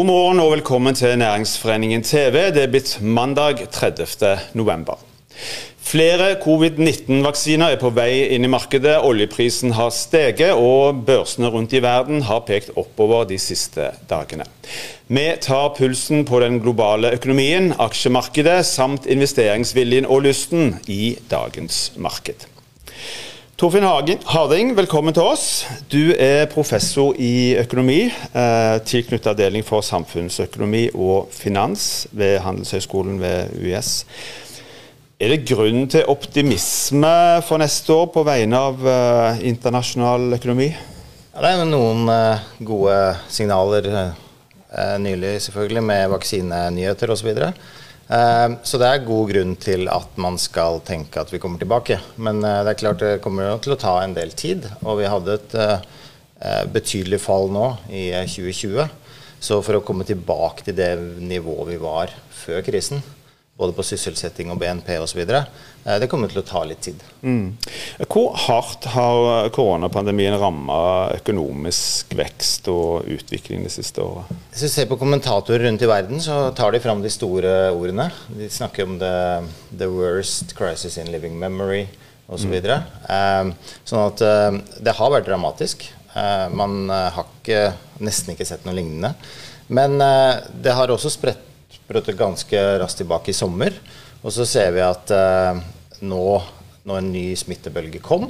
God 0.00 0.06
morgen 0.06 0.38
og 0.40 0.54
velkommen 0.54 0.94
til 0.96 1.18
Næringsforeningen 1.20 2.00
TV. 2.02 2.46
Det 2.54 2.62
er 2.62 2.70
blitt 2.72 3.02
mandag 3.04 3.58
30. 3.68 4.30
november. 4.56 4.96
Flere 5.84 6.38
covid-19-vaksiner 6.40 7.74
er 7.74 7.80
på 7.82 7.90
vei 7.92 8.30
inn 8.32 8.46
i 8.46 8.48
markedet. 8.48 8.94
Oljeprisen 9.04 9.74
har 9.76 9.90
steget, 9.92 10.54
og 10.56 11.02
børsene 11.04 11.50
rundt 11.52 11.74
i 11.76 11.82
verden 11.84 12.24
har 12.24 12.40
pekt 12.48 12.72
oppover 12.80 13.28
de 13.28 13.36
siste 13.36 13.90
dagene. 14.08 14.46
Vi 15.12 15.26
tar 15.44 15.74
pulsen 15.76 16.24
på 16.24 16.40
den 16.40 16.62
globale 16.64 17.12
økonomien, 17.18 17.74
aksjemarkedet 17.76 18.62
samt 18.70 19.04
investeringsviljen 19.04 20.08
og 20.08 20.24
lysten 20.30 20.78
i 20.88 21.18
dagens 21.28 21.90
marked. 22.00 22.48
Torfinn 23.60 23.84
Harding, 23.84 24.70
velkommen 24.72 25.12
til 25.12 25.26
oss. 25.34 25.66
Du 25.92 26.14
er 26.16 26.46
professor 26.48 27.12
i 27.20 27.58
økonomi, 27.60 28.06
eh, 28.08 28.76
tilknyttet 28.88 29.34
avdeling 29.34 29.66
for 29.68 29.84
samfunnsøkonomi 29.84 30.86
og 30.94 31.28
finans 31.28 32.06
ved 32.10 32.38
Handelshøyskolen 32.40 33.18
ved 33.20 33.52
UiS. 33.60 34.06
Er 35.20 35.34
det 35.34 35.44
grunn 35.44 35.84
til 35.92 36.08
optimisme 36.08 37.12
for 37.44 37.60
neste 37.60 37.92
år 37.92 38.08
på 38.14 38.24
vegne 38.24 38.56
av 38.56 38.80
eh, 38.80 39.44
internasjonal 39.52 40.38
økonomi? 40.38 40.70
Ja, 41.34 41.42
det 41.44 41.52
er 41.52 41.68
noen 41.68 42.08
eh, 42.08 42.48
gode 42.64 42.96
signaler 43.28 43.90
uh, 43.92 44.96
nylig, 45.04 45.36
selvfølgelig, 45.50 45.84
med 45.84 46.08
vaksinenyheter 46.16 47.12
osv. 47.12 47.28
Uh, 47.36 47.52
så 47.52 47.79
det 48.10 48.86
er 48.88 49.04
god 49.06 49.28
grunn 49.30 49.52
til 49.62 49.86
at 49.92 50.16
man 50.18 50.38
skal 50.42 50.80
tenke 50.86 51.22
at 51.22 51.30
vi 51.30 51.38
kommer 51.38 51.62
tilbake. 51.62 52.00
Men 52.18 52.42
det 52.42 52.72
er 52.72 52.78
klart 52.80 53.04
det 53.04 53.20
kommer 53.22 53.60
til 53.62 53.76
å 53.76 53.78
ta 53.78 54.00
en 54.02 54.16
del 54.16 54.32
tid. 54.34 54.66
Og 54.82 54.98
vi 54.98 55.06
hadde 55.10 55.36
et 55.38 55.54
betydelig 56.74 57.20
fall 57.22 57.46
nå 57.54 57.68
i 57.86 58.08
2020. 58.26 58.88
Så 59.40 59.60
for 59.64 59.78
å 59.78 59.84
komme 59.86 60.04
tilbake 60.08 60.66
til 60.66 60.76
det 60.76 60.90
nivået 61.22 61.70
vi 61.70 61.78
var 61.80 62.10
før 62.34 62.60
krisen, 62.66 62.98
både 63.60 63.76
på 63.76 63.84
sysselsetting 63.84 64.48
og 64.52 64.58
BNP 64.60 64.94
osv. 65.02 65.20
Eh, 65.20 65.96
det 66.00 66.08
kommer 66.08 66.30
til 66.32 66.40
å 66.40 66.46
ta 66.46 66.62
litt 66.64 66.80
tid. 66.86 67.02
Mm. 67.20 67.58
Hvor 68.06 68.32
hardt 68.46 68.88
har 68.94 69.50
koronapandemien 69.54 70.38
ramma 70.40 70.80
økonomisk 71.18 72.14
vekst 72.16 72.70
og 72.72 73.08
utvikling 73.12 73.66
det 73.66 73.74
siste 73.74 74.04
året? 74.04 74.30
Hvis 74.54 74.64
vi 74.64 74.72
ser 74.72 74.88
på 74.88 74.98
kommentatorer 75.00 75.66
rundt 75.68 75.84
i 75.84 75.90
verden, 75.90 76.22
så 76.24 76.42
tar 76.56 76.72
de 76.72 76.80
fram 76.80 77.04
de 77.04 77.12
store 77.12 77.54
ordene. 77.74 78.08
De 78.32 78.48
snakker 78.52 78.88
om 78.88 78.96
the, 79.02 79.14
the 79.76 79.90
worst 79.92 80.56
crisis 80.56 80.96
in 80.96 81.12
living 81.12 81.36
memory 81.38 81.84
osv. 82.30 82.56
Så 82.56 82.80
mm. 82.80 83.52
um, 83.52 83.54
sånn 83.84 84.06
at 84.06 84.24
um, 84.24 84.60
det 84.80 84.96
har 84.96 85.16
vært 85.16 85.28
dramatisk. 85.28 85.88
Man 86.10 86.88
har 86.90 87.22
ikke, 87.22 87.68
nesten 88.02 88.32
ikke 88.32 88.42
sett 88.48 88.64
noe 88.66 88.74
lignende. 88.74 89.12
Men 89.70 89.94
det 90.58 90.72
har 90.74 90.90
også 90.90 91.12
spredt 91.14 91.49
brøt 91.90 92.12
ganske 92.18 92.62
raskt 92.80 93.02
tilbake 93.02 93.32
i 93.32 93.36
sommer. 93.36 93.74
Og 94.22 94.32
så 94.34 94.46
ser 94.48 94.72
vi 94.76 94.84
at 94.84 95.10
eh, 95.14 95.60
nå 96.06 96.24
når 96.88 97.00
en 97.00 97.10
ny 97.12 97.24
smittebølge 97.36 98.00
kom 98.04 98.28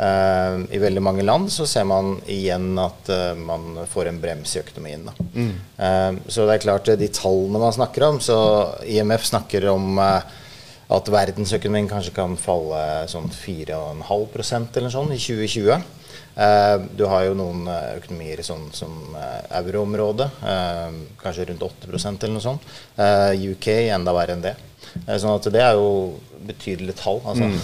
eh, 0.00 0.56
i 0.74 0.80
veldig 0.82 1.02
mange 1.04 1.24
land, 1.26 1.50
så 1.52 1.66
ser 1.68 1.86
man 1.88 2.16
igjen 2.30 2.72
at 2.80 3.10
eh, 3.12 3.34
man 3.38 3.84
får 3.90 4.10
en 4.10 4.20
brems 4.22 4.56
i 4.56 4.62
økonomien. 4.62 5.08
Mm. 5.34 5.52
Eh, 5.76 6.10
så 6.26 6.46
det 6.46 6.56
er 6.56 6.64
klart, 6.66 6.90
de 6.98 7.10
tallene 7.14 7.62
man 7.62 7.76
snakker 7.76 8.08
om 8.08 8.20
Så 8.22 8.38
IMF 8.90 9.28
snakker 9.30 9.68
om 9.72 9.98
eh, 10.02 10.40
at 10.92 11.08
verdensøkonomien 11.08 11.88
kanskje 11.88 12.12
kan 12.16 12.36
falle 12.40 12.80
sånn 13.08 13.30
4,5% 13.32 14.80
eller 14.80 14.92
sånn 14.92 15.14
i 15.14 15.20
2020. 15.20 15.84
Eh, 16.34 16.76
du 16.98 17.04
har 17.06 17.28
jo 17.28 17.36
noen 17.38 17.68
eh, 17.70 17.94
økonomier 18.00 18.42
sånn 18.42 18.66
som 18.74 19.14
eh, 19.14 19.40
euroområdet, 19.60 20.28
kanskje 21.20 21.48
rundt 21.50 21.62
8% 21.62 22.26
eller 22.26 22.34
noe 22.34 22.42
sånt. 22.42 22.66
UK 23.54 23.70
enda 23.94 24.14
verre 24.16 24.34
enn 24.34 24.44
det. 24.44 24.54
sånn 25.06 25.34
at 25.34 25.50
det 25.54 25.62
er 25.62 25.78
jo 25.78 26.18
betydelige 26.44 26.98
tall. 26.98 27.22
altså. 27.24 27.50
Mm. 27.50 27.60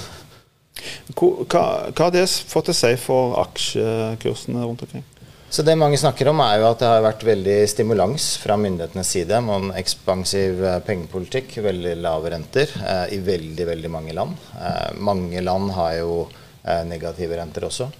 Hva, 1.12 1.64
hva 1.90 2.04
har 2.06 2.12
det 2.14 2.24
fått 2.48 2.70
å 2.72 2.76
si 2.76 2.94
for 3.02 3.36
aksjekursene 3.42 4.62
rundt 4.64 4.86
omkring? 4.86 5.04
Så 5.50 5.62
Det 5.62 5.74
mange 5.74 5.98
snakker 5.98 6.28
om, 6.30 6.38
er 6.44 6.60
jo 6.60 6.68
at 6.68 6.78
det 6.78 6.86
har 6.86 7.00
vært 7.02 7.24
veldig 7.26 7.54
stimulans 7.66 8.36
fra 8.38 8.54
myndighetenes 8.54 9.08
side. 9.16 9.40
med 9.42 9.56
en 9.56 9.72
ekspansiv 9.74 10.62
pengepolitikk, 10.86 11.56
veldig 11.64 11.96
lave 11.98 12.30
renter 12.30 12.70
eh, 12.78 13.16
i 13.16 13.18
veldig 13.18 13.66
veldig 13.66 13.90
mange 13.90 14.14
land. 14.14 14.36
Eh, 14.54 14.94
mange 15.02 15.42
land 15.42 15.72
har 15.74 15.96
jo 15.98 16.28
eh, 16.62 16.84
negative 16.86 17.34
renter 17.34 17.66
også. 17.66 17.90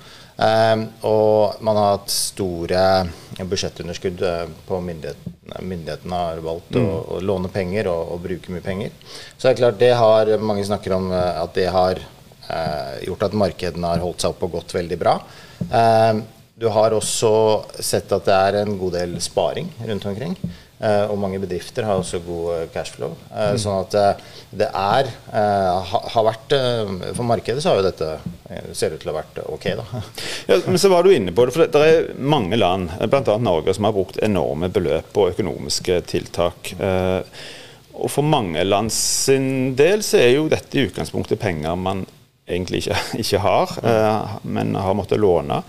Um, 0.41 0.87
og 1.05 1.59
man 1.61 1.77
har 1.77 1.91
hatt 1.99 2.09
store 2.15 2.85
budsjettunderskudd 3.37 4.23
uh, 4.23 4.47
på 4.65 4.79
myndighetene. 4.81 5.59
Myndighetene 5.61 6.23
har 6.23 6.41
valgt 6.47 6.79
mm. 6.79 6.87
å, 6.87 6.97
å, 7.03 7.21
låne 7.21 7.51
penger 7.53 7.91
og, 7.91 8.15
og, 8.15 8.23
bruke 8.25 8.55
mye 8.55 8.65
penger. 8.65 8.95
Så 9.35 9.43
det 9.43 9.51
er 9.51 9.59
klart 9.59 9.83
det 9.83 9.95
har 9.99 10.37
Mange 10.39 10.65
snakker 10.65 10.95
om 10.97 11.11
at 11.13 11.53
det 11.59 11.67
har 11.69 11.99
gjort 13.05 13.27
at 13.27 13.35
markedene 13.37 13.91
har 13.91 14.01
holdt 14.03 14.23
seg 14.23 14.33
oppe 14.33 14.49
og 14.49 14.57
gått 14.57 14.73
veldig 14.79 14.97
bra. 14.99 15.19
Um, 15.69 16.25
du 16.61 16.69
har 16.69 16.93
også 16.93 17.31
sett 17.81 18.11
at 18.13 18.27
det 18.27 18.35
er 18.37 18.59
en 18.61 18.75
god 18.81 18.99
del 18.99 19.15
sparing 19.25 19.71
rundt 19.89 20.05
omkring. 20.11 20.35
Uh, 20.81 21.11
og 21.13 21.19
mange 21.21 21.37
bedrifter 21.37 21.85
har 21.85 22.01
også 22.01 22.23
god 22.25 22.47
uh, 22.55 22.61
cashflow. 22.73 23.13
Uh, 23.29 23.51
mm. 23.53 23.59
Sånn 23.61 23.83
at 23.83 24.25
det 24.57 24.67
er 24.67 25.11
har 25.31 26.25
vært 26.27 26.55
For 27.15 27.23
markedet 27.29 27.63
så 27.63 27.71
har 27.71 27.79
jo 27.79 27.85
dette 27.87 28.09
ser 28.75 28.97
ut 28.97 28.99
til 28.99 29.13
å 29.13 29.15
ha 29.15 29.21
vært 29.21 29.39
ok, 29.45 29.67
da. 29.79 30.01
ja, 30.51 30.59
men 30.65 30.81
så 30.81 30.91
var 30.91 31.07
du 31.07 31.13
inne 31.15 31.35
på 31.37 31.45
det, 31.47 31.55
for 31.55 31.63
det, 31.63 31.71
det 31.77 31.93
er 31.93 32.09
mange 32.19 32.59
land, 32.59 32.91
bl.a. 33.13 33.37
Norge, 33.39 33.77
som 33.77 33.87
har 33.87 33.95
brukt 33.95 34.19
enorme 34.25 34.73
beløp 34.73 35.13
på 35.15 35.29
økonomiske 35.31 36.01
tiltak. 36.11 36.73
og 36.81 38.11
for 38.11 38.27
mange 38.27 38.65
land 38.67 38.91
sin 38.95 39.77
del 39.79 40.03
så 40.03 40.19
er 40.19 40.33
jo 40.35 40.49
dette 40.51 40.81
i 40.81 40.89
utgangspunktet 40.89 41.39
penger 41.39 41.79
man 41.79 42.03
egentlig 42.49 42.83
ikke, 42.83 42.99
ikke 43.23 43.45
har, 43.47 43.77
men 44.43 44.75
har 44.75 44.99
måttet 44.99 45.23
låne. 45.23 45.63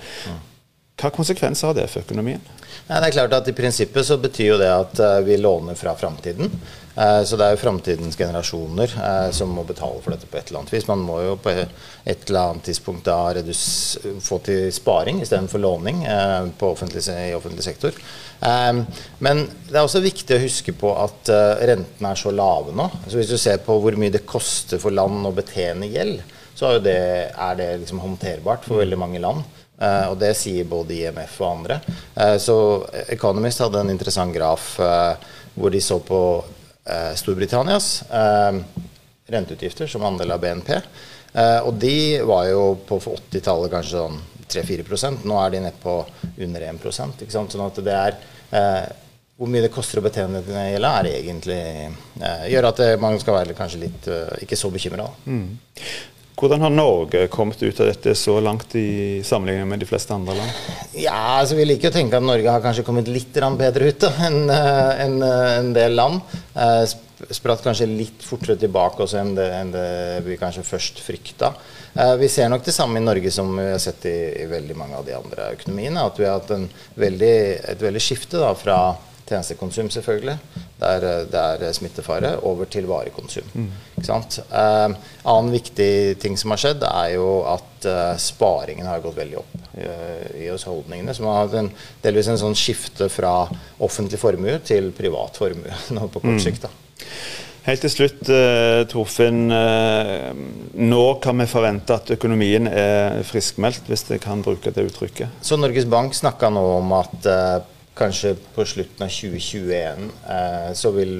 Hva 1.01 1.09
konsekvenser 1.09 1.71
har 1.71 1.77
det 1.77 1.87
for 1.89 2.05
økonomien? 2.05 2.43
Ja, 2.85 2.99
det 2.99 3.07
er 3.07 3.15
klart 3.15 3.33
at 3.33 3.47
I 3.49 3.55
prinsippet 3.55 4.05
så 4.05 4.17
betyr 4.21 4.51
jo 4.51 4.59
det 4.61 4.69
at 4.69 4.99
uh, 5.01 5.17
vi 5.25 5.37
låner 5.39 5.77
fra 5.79 5.95
framtiden. 5.97 6.51
Uh, 6.91 7.21
så 7.25 7.37
det 7.39 7.45
er 7.45 7.55
jo 7.55 7.61
framtidens 7.61 8.17
generasjoner 8.19 8.91
uh, 8.99 9.29
som 9.33 9.53
må 9.55 9.63
betale 9.65 10.01
for 10.03 10.13
dette 10.13 10.27
på 10.29 10.37
et 10.37 10.51
eller 10.51 10.61
annet 10.61 10.73
vis. 10.75 10.85
Man 10.89 11.01
må 11.07 11.21
jo 11.23 11.37
på 11.41 11.53
et 11.55 12.27
eller 12.27 12.41
annet 12.41 12.67
tidspunkt 12.67 13.07
da 13.07 13.31
få 14.21 14.41
til 14.45 14.67
sparing 14.75 15.21
istedenfor 15.23 15.63
låning 15.63 16.03
offentlig, 16.05 17.01
i 17.07 17.33
offentlig 17.37 17.63
sektor. 17.65 17.95
men 19.19 19.43
det 19.69 19.77
er 19.77 19.85
også 19.85 20.01
viktig 20.03 20.35
å 20.35 20.43
huske 20.43 20.73
på 20.73 20.91
at 20.97 21.29
rentene 21.69 22.11
er 22.11 22.19
så 22.19 22.33
lave 22.33 22.75
nå. 22.75 22.89
Så 23.07 23.17
Hvis 23.17 23.31
du 23.31 23.37
ser 23.37 23.61
på 23.65 23.77
hvor 23.79 23.97
mye 23.97 24.13
det 24.13 24.25
koster 24.25 24.81
for 24.81 24.91
land 24.91 25.25
å 25.25 25.33
betjene 25.35 25.89
gjeld, 25.89 26.21
så 26.57 26.75
er 26.75 26.83
det, 26.85 26.99
er 27.31 27.57
det 27.57 27.69
liksom 27.81 28.01
håndterbart 28.03 28.65
for 28.67 28.81
veldig 28.81 28.99
mange 28.99 29.21
land. 29.23 29.45
Uh, 29.81 30.11
og 30.11 30.17
det 30.21 30.35
sier 30.37 30.67
både 30.69 30.93
IMF 30.99 31.39
og 31.41 31.47
andre. 31.55 31.79
Uh, 32.13 32.37
så 32.41 32.55
Economist 33.09 33.63
hadde 33.63 33.81
en 33.81 33.89
interessant 33.89 34.33
graf 34.35 34.75
uh, 34.79 35.15
hvor 35.55 35.73
de 35.73 35.81
så 35.83 35.99
på 35.99 36.21
Storbritannias 37.15 37.87
renteutgifter 39.29 39.85
som 39.87 40.01
andel 40.03 40.31
av 40.33 40.39
BNP. 40.41 40.71
og 41.61 41.75
de 41.77 42.17
var 42.25 42.47
jo 42.49 42.63
på 42.89 42.97
80-tallet 42.97 43.69
kanskje 43.71 43.99
sånn 43.99 44.17
3-4% 44.49 45.27
Nå 45.29 45.37
er 45.43 45.53
de 45.53 45.61
nede 45.61 45.77
på 45.83 45.93
under 46.41 46.65
1% 46.71 47.21
ikke 47.21 47.35
sant? 47.35 47.53
Sånn 47.53 47.67
at 47.67 47.77
det 47.85 47.93
er 47.93 48.17
hvor 49.37 49.51
mye 49.53 49.61
det 49.67 49.71
koster 49.75 50.01
å 50.01 50.05
betjene 50.07 50.41
denne 50.41 50.65
gjelda, 50.71 50.95
er 51.03 51.11
egentlig 51.11 51.61
gjør 52.49 52.69
at 52.71 52.81
man 53.03 53.21
skal 53.21 53.37
være 53.37 53.57
kanskje 53.59 53.83
litt 53.85 54.09
ikke 54.41 54.59
så 54.59 54.73
bekymra. 54.73 55.05
Mm. 55.29 55.45
Hvordan 56.39 56.63
har 56.63 56.71
Norge 56.73 57.27
kommet 57.27 57.61
ut 57.63 57.79
av 57.83 57.89
dette 57.91 58.13
så 58.15 58.39
langt 58.41 58.75
i 58.75 59.21
sammenligning 59.23 59.67
med 59.69 59.81
de 59.83 59.87
fleste 59.89 60.13
andre 60.15 60.35
land? 60.37 60.61
Ja, 60.97 61.39
altså 61.41 61.57
Vi 61.59 61.67
liker 61.67 61.91
å 61.91 61.95
tenke 61.95 62.17
at 62.17 62.25
Norge 62.25 62.49
har 62.49 62.63
kanskje 62.63 62.85
kommet 62.87 63.11
litt 63.11 63.35
bedre 63.59 63.91
ut 63.91 64.07
enn 64.09 64.49
eh, 64.49 65.03
en, 65.05 65.19
eh, 65.27 65.51
en 65.59 65.73
del 65.75 65.95
land. 65.99 66.21
Eh, 66.55 66.83
spratt 67.35 67.61
kanskje 67.61 67.89
litt 67.89 68.23
fortere 68.25 68.57
tilbake 68.57 69.03
også 69.03 69.19
enn 69.21 69.35
det, 69.37 69.47
enn 69.59 69.75
det 69.75 70.23
vi 70.25 70.39
kanskje 70.41 70.65
først 70.65 71.03
frykta. 71.05 71.51
Vi 72.17 72.27
ser 72.31 72.47
nok 72.49 72.63
det 72.65 72.73
samme 72.73 72.97
i 72.97 73.03
Norge 73.03 73.29
som 73.35 73.51
vi 73.51 73.67
har 73.67 73.81
sett 73.83 74.07
i, 74.09 74.15
i 74.41 74.47
veldig 74.49 74.77
mange 74.79 74.97
av 74.97 75.05
de 75.05 75.13
andre 75.17 75.51
økonomiene. 75.57 76.07
At 76.07 76.17
vi 76.17 76.25
har 76.25 76.39
hatt 76.39 76.53
veldig, 76.97 77.35
et 77.75 77.83
veldig 77.83 78.01
skifte 78.01 78.39
da, 78.41 78.53
fra 78.57 78.77
tjenestekonsum, 79.31 79.89
selvfølgelig, 79.93 80.37
der 80.81 81.05
det 81.31 81.67
er 81.67 81.75
smittefare, 81.75 82.35
over 82.47 82.69
til 82.71 82.87
varekonsum. 82.89 83.47
Mm. 83.53 83.69
Uh, 84.01 84.95
annen 85.23 85.51
viktig 85.53 85.91
ting 86.21 86.37
som 86.39 86.53
har 86.53 86.61
skjedd, 86.61 86.85
er 86.87 87.15
jo 87.15 87.27
at 87.49 87.87
eh, 87.89 88.15
sparingen 88.21 88.87
har 88.89 89.01
gått 89.03 89.17
veldig 89.17 89.37
opp 89.39 89.53
eh, 89.77 90.25
i 90.43 90.49
husholdningene. 90.51 91.13
Som 91.17 91.29
har 91.29 91.45
hatt 91.45 91.55
en, 91.59 91.71
delvis 92.03 92.29
en 92.31 92.41
sånn 92.41 92.57
skifte 92.57 93.09
fra 93.11 93.45
offentlig 93.81 94.19
formue 94.21 94.59
til 94.65 94.91
privat 94.95 95.39
formue 95.41 95.77
på 96.13 96.19
kort 96.19 96.37
mm. 96.37 96.43
sikt. 96.43 96.67
da. 96.67 96.73
Helt 97.61 97.83
til 97.85 97.91
slutt, 97.93 98.21
uh, 98.33 98.81
Torfinn. 98.89 99.43
Nå 100.81 101.03
kan 101.21 101.43
vi 101.43 101.45
forvente 101.49 101.93
at 101.93 102.09
økonomien 102.15 102.65
er 102.65 103.21
friskmeldt, 103.27 103.85
hvis 103.89 104.07
jeg 104.09 104.23
kan 104.23 104.41
bruke 104.41 104.73
det 104.73 104.87
uttrykket? 104.89 105.41
Så 105.45 105.59
Norges 105.61 105.85
Bank 105.89 106.17
snakka 106.17 106.49
nå 106.49 106.63
om 106.79 106.97
at 106.97 107.29
kanskje 108.01 108.35
på 108.55 108.65
slutten 108.67 109.05
av 109.05 109.13
2021 109.13 110.09
eh, 110.35 110.69
så 110.77 110.91
vil 110.95 111.15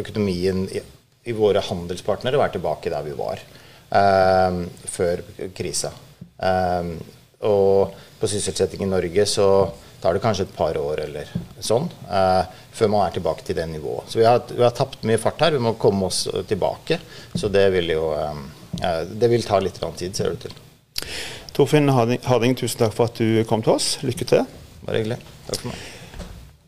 økonomien 0.00 0.64
i, 0.68 0.82
i, 1.24 1.34
våre 1.36 1.62
handelspartnere 1.64 2.40
være 2.40 2.56
tilbake 2.58 2.92
der 2.92 3.06
vi 3.06 3.14
var 3.18 3.40
eh, 3.40 4.60
før 4.96 5.24
krisa. 5.56 5.92
Eh, 6.38 6.92
og 7.44 7.96
på 8.20 8.30
sysselsetting 8.30 8.84
i 8.84 8.90
Norge 8.90 9.26
så 9.28 9.48
tar 10.04 10.16
det 10.16 10.20
kanskje 10.24 10.44
et 10.44 10.56
par 10.56 10.76
år 10.76 11.00
eller 11.06 11.30
sånn 11.64 11.86
eh, 11.88 12.42
før 12.74 12.90
man 12.92 13.06
er 13.06 13.14
tilbake 13.16 13.46
til 13.46 13.56
det 13.56 13.66
nivået. 13.70 14.10
Så 14.12 14.20
vi 14.20 14.26
har, 14.28 14.42
vi 14.50 14.64
har 14.64 14.74
tapt 14.76 15.06
mye 15.08 15.20
fart 15.20 15.40
her. 15.46 15.56
Vi 15.56 15.62
må 15.62 15.76
komme 15.80 16.10
oss 16.10 16.26
tilbake. 16.48 16.98
Så 17.32 17.48
det 17.52 17.68
vil 17.76 17.94
jo 17.94 18.10
eh, 18.18 18.44
det 19.08 19.30
vil 19.32 19.46
ta 19.46 19.62
litt 19.62 19.80
tid, 19.80 20.12
ser 20.16 20.30
det 20.30 20.36
ut 20.36 20.46
til. 20.48 20.60
Torfinn 21.54 21.88
Harding, 21.94 22.56
tusen 22.58 22.82
takk 22.82 22.96
for 22.96 23.06
at 23.06 23.20
du 23.20 23.44
kom 23.48 23.62
til 23.62 23.76
oss. 23.78 23.94
Lykke 24.02 24.26
til. 24.26 24.48
Bare 24.84 25.00
hyggelig. 25.00 25.22
Takk 25.46 25.60
for 25.60 25.70
meg. 25.72 25.93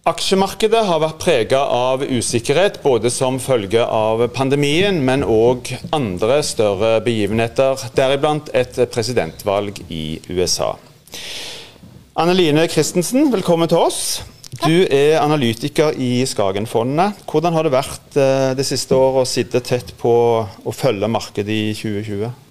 Aksjemarkedet 0.07 0.85
har 0.87 1.01
vært 1.03 1.17
prega 1.19 1.65
av 1.75 2.05
usikkerhet, 2.07 2.77
både 2.85 3.11
som 3.11 3.41
følge 3.43 3.83
av 3.83 4.21
pandemien, 4.37 5.01
men 5.03 5.25
òg 5.27 5.73
andre 5.97 6.37
større 6.47 7.01
begivenheter, 7.03 7.83
deriblant 7.99 8.53
et 8.55 8.79
presidentvalg 8.95 9.81
i 9.91 10.21
USA. 10.31 10.77
Anne 12.23 12.39
Line 12.39 12.69
Christensen, 12.71 13.33
velkommen 13.35 13.67
til 13.67 13.83
oss. 13.83 14.01
Du 14.63 14.87
er 14.87 15.19
analytiker 15.25 15.99
i 15.99 16.23
Skagenfondet. 16.23 17.27
Hvordan 17.27 17.59
har 17.59 17.67
det 17.67 17.75
vært 17.75 18.23
eh, 18.23 18.55
det 18.55 18.71
siste 18.71 18.95
året 18.95 19.25
å 19.27 19.29
sitte 19.33 19.59
tett 19.59 19.91
på 19.99 20.15
å 20.47 20.77
følge 20.85 21.11
markedet 21.11 21.51
i 21.51 21.73
2020? 21.75 22.46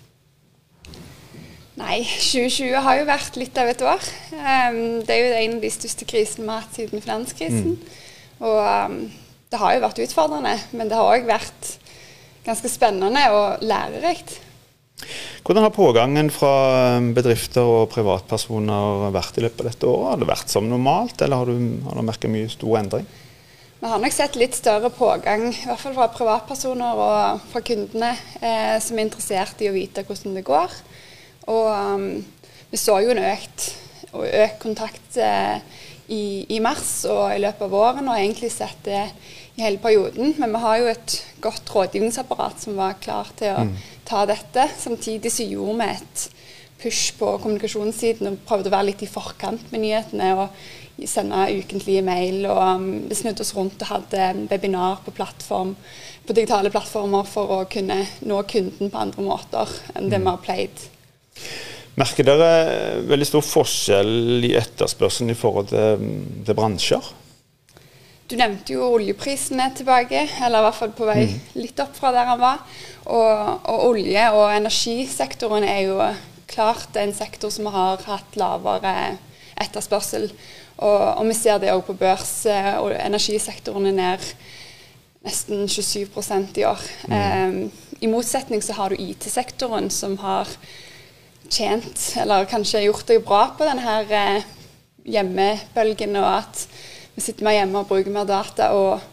Nei, 1.86 2.00
2020 2.02 2.80
har 2.82 2.98
jo 2.98 3.06
vært 3.06 3.36
litt 3.38 3.58
av 3.62 3.70
et 3.70 3.82
år. 3.86 4.06
Um, 4.34 5.04
det 5.06 5.14
er 5.14 5.20
jo 5.20 5.34
en 5.38 5.58
av 5.60 5.66
de 5.66 5.70
største 5.70 6.08
krisene 6.10 6.48
vi 6.48 6.50
har 6.50 6.64
hatt 6.64 6.80
siden 6.80 7.04
finanskrisen. 7.04 7.76
Mm. 7.76 8.40
Og 8.42 8.58
um, 8.58 8.96
det 9.54 9.60
har 9.62 9.76
jo 9.76 9.84
vært 9.84 10.02
utfordrende, 10.08 10.56
men 10.74 10.90
det 10.90 10.98
har 10.98 11.12
òg 11.14 11.28
vært 11.30 11.76
ganske 12.48 12.72
spennende 12.74 13.28
og 13.34 13.62
lærerikt. 13.66 14.40
Hvordan 15.46 15.68
har 15.68 15.76
pågangen 15.76 16.32
fra 16.34 16.56
um, 16.98 17.12
bedrifter 17.14 17.70
og 17.70 17.92
privatpersoner 17.94 19.12
vært 19.14 19.38
i 19.38 19.46
løpet 19.46 19.62
av 19.62 19.70
dette 19.70 19.92
året? 19.92 20.10
Har 20.10 20.24
det 20.24 20.32
vært 20.32 20.56
som 20.56 20.72
normalt, 20.72 21.22
eller 21.22 21.44
har 21.44 21.54
du, 21.54 21.86
har 21.86 22.02
du 22.02 22.08
merket 22.10 22.34
mye 22.34 22.50
stor 22.50 22.82
endring? 22.82 23.06
Vi 23.76 23.92
har 23.92 24.02
nok 24.02 24.14
sett 24.16 24.40
litt 24.42 24.58
større 24.58 24.90
pågang, 24.90 25.52
i 25.54 25.68
hvert 25.70 25.84
fall 25.84 25.94
fra 25.94 26.10
privatpersoner 26.10 26.98
og 27.06 27.48
fra 27.52 27.62
kundene, 27.62 28.16
eh, 28.42 28.78
som 28.82 28.98
er 28.98 29.06
interessert 29.06 29.62
i 29.62 29.70
å 29.70 29.76
vite 29.76 30.02
hvordan 30.08 30.40
det 30.40 30.48
går. 30.48 30.74
Og 31.52 31.68
um, 31.70 32.06
vi 32.72 32.80
så 32.82 33.00
jo 33.04 33.14
en 33.14 33.24
økt, 33.24 33.68
økt 34.14 34.62
kontakt 34.64 35.20
uh, 35.22 35.58
i, 36.08 36.46
i, 36.50 36.60
mars 36.64 37.04
og 37.10 37.28
i 37.34 37.42
løpet 37.42 37.66
av 37.68 37.74
våren, 37.74 38.10
og 38.10 38.20
egentlig 38.20 38.52
sett 38.54 38.82
det 38.86 39.04
i 39.56 39.64
hele 39.64 39.82
perioden. 39.82 40.36
Men 40.42 40.56
vi 40.56 40.64
har 40.66 40.80
jo 40.82 40.94
et 40.94 41.18
godt 41.44 41.74
rådgivningsapparat 41.76 42.66
som 42.66 42.80
var 42.80 42.98
klar 43.02 43.30
til 43.40 43.54
å 43.54 43.68
mm. 43.68 43.76
ta 44.08 44.26
dette. 44.30 44.70
Samtidig 44.80 45.34
så 45.34 45.48
gjorde 45.48 45.78
vi 45.82 45.92
et 45.98 46.26
push 46.82 47.14
på 47.20 47.30
kommunikasjonssiden 47.42 48.30
og 48.30 48.42
prøvde 48.48 48.70
å 48.70 48.76
være 48.76 48.92
litt 48.92 49.06
i 49.06 49.10
forkant 49.10 49.72
med 49.72 49.86
nyhetene. 49.86 50.34
og 50.36 50.82
sende 51.04 51.48
ukentlige 51.52 52.02
mail. 52.02 52.46
og 52.46 52.76
um, 52.76 53.10
Vi 53.10 53.16
snudde 53.16 53.42
oss 53.42 53.56
rundt 53.56 53.82
og 53.82 53.92
hadde 53.92 54.48
webinar 54.50 55.02
på, 55.06 55.12
plattform, 55.12 55.76
på 56.26 56.34
digitale 56.34 56.72
plattformer 56.72 57.28
for 57.28 57.52
å 57.52 57.62
kunne 57.72 58.06
nå 58.22 58.42
kunden 58.50 58.92
på 58.92 59.02
andre 59.02 59.26
måter 59.26 59.80
enn 59.96 60.10
det 60.10 60.22
mm. 60.22 60.24
vi 60.24 60.32
har 60.32 60.44
pleid. 60.46 60.86
Merker 61.96 62.28
dere 62.28 62.50
veldig 63.08 63.28
stor 63.28 63.44
forskjell 63.46 64.44
i 64.44 64.56
etterspørselen 64.60 65.32
i 65.32 65.38
forhold 65.40 65.70
til, 65.72 66.10
til 66.44 66.58
bransjer? 66.58 67.14
Du 68.26 68.34
nevnte 68.40 68.74
jo 68.74 68.88
oljeprisen 68.96 69.62
er 69.62 69.74
tilbake, 69.78 70.24
eller 70.42 70.60
i 70.60 70.66
hvert 70.66 70.80
fall 70.80 70.94
på 70.98 71.08
vei 71.08 71.20
mm. 71.30 71.36
litt 71.62 71.82
opp 71.84 71.94
fra 71.96 72.10
der 72.16 72.26
han 72.32 72.42
var. 72.42 72.64
Og, 73.06 73.34
og, 73.70 73.84
olje- 73.92 74.32
og 74.34 74.50
energisektoren 74.50 75.68
er 75.70 75.82
jo 75.86 76.00
klart 76.50 76.98
en 76.98 77.14
sektor 77.14 77.54
som 77.54 77.70
har 77.70 78.02
hatt 78.08 78.38
lavere 78.40 78.96
etterspørsel. 79.62 80.28
Og, 80.76 81.04
og 81.22 81.24
vi 81.30 81.38
ser 81.38 81.62
det 81.62 81.72
òg 81.72 81.86
på 81.86 81.96
børs. 82.00 82.42
og 82.82 82.96
Energisektoren 82.98 83.92
er 83.94 84.00
ned 84.00 84.26
nesten 85.26 85.64
27% 85.70 86.60
i 86.60 86.66
år. 86.66 86.82
Mm. 87.08 87.14
Um, 87.16 87.94
I 88.02 88.10
motsetning 88.10 88.66
så 88.66 88.76
har 88.78 88.90
du 88.90 89.00
IT-sektoren 89.00 89.90
som 89.94 90.18
har 90.22 90.50
tjent, 91.52 92.02
eller 92.22 92.48
kanskje 92.50 92.86
gjort 92.86 93.08
det 93.10 93.22
bra 93.26 93.48
på 93.58 93.68
denne 93.68 93.84
her 93.86 94.14
eh, 94.16 94.48
hjemmebølgen, 95.16 96.16
og 96.20 96.30
at 96.42 96.66
vi 97.16 97.24
sitter 97.24 97.48
mer 97.48 97.60
hjemme 97.60 97.82
og 97.82 97.90
bruker 97.90 98.14
mer 98.14 98.28
data, 98.30 98.72
og, 98.76 99.04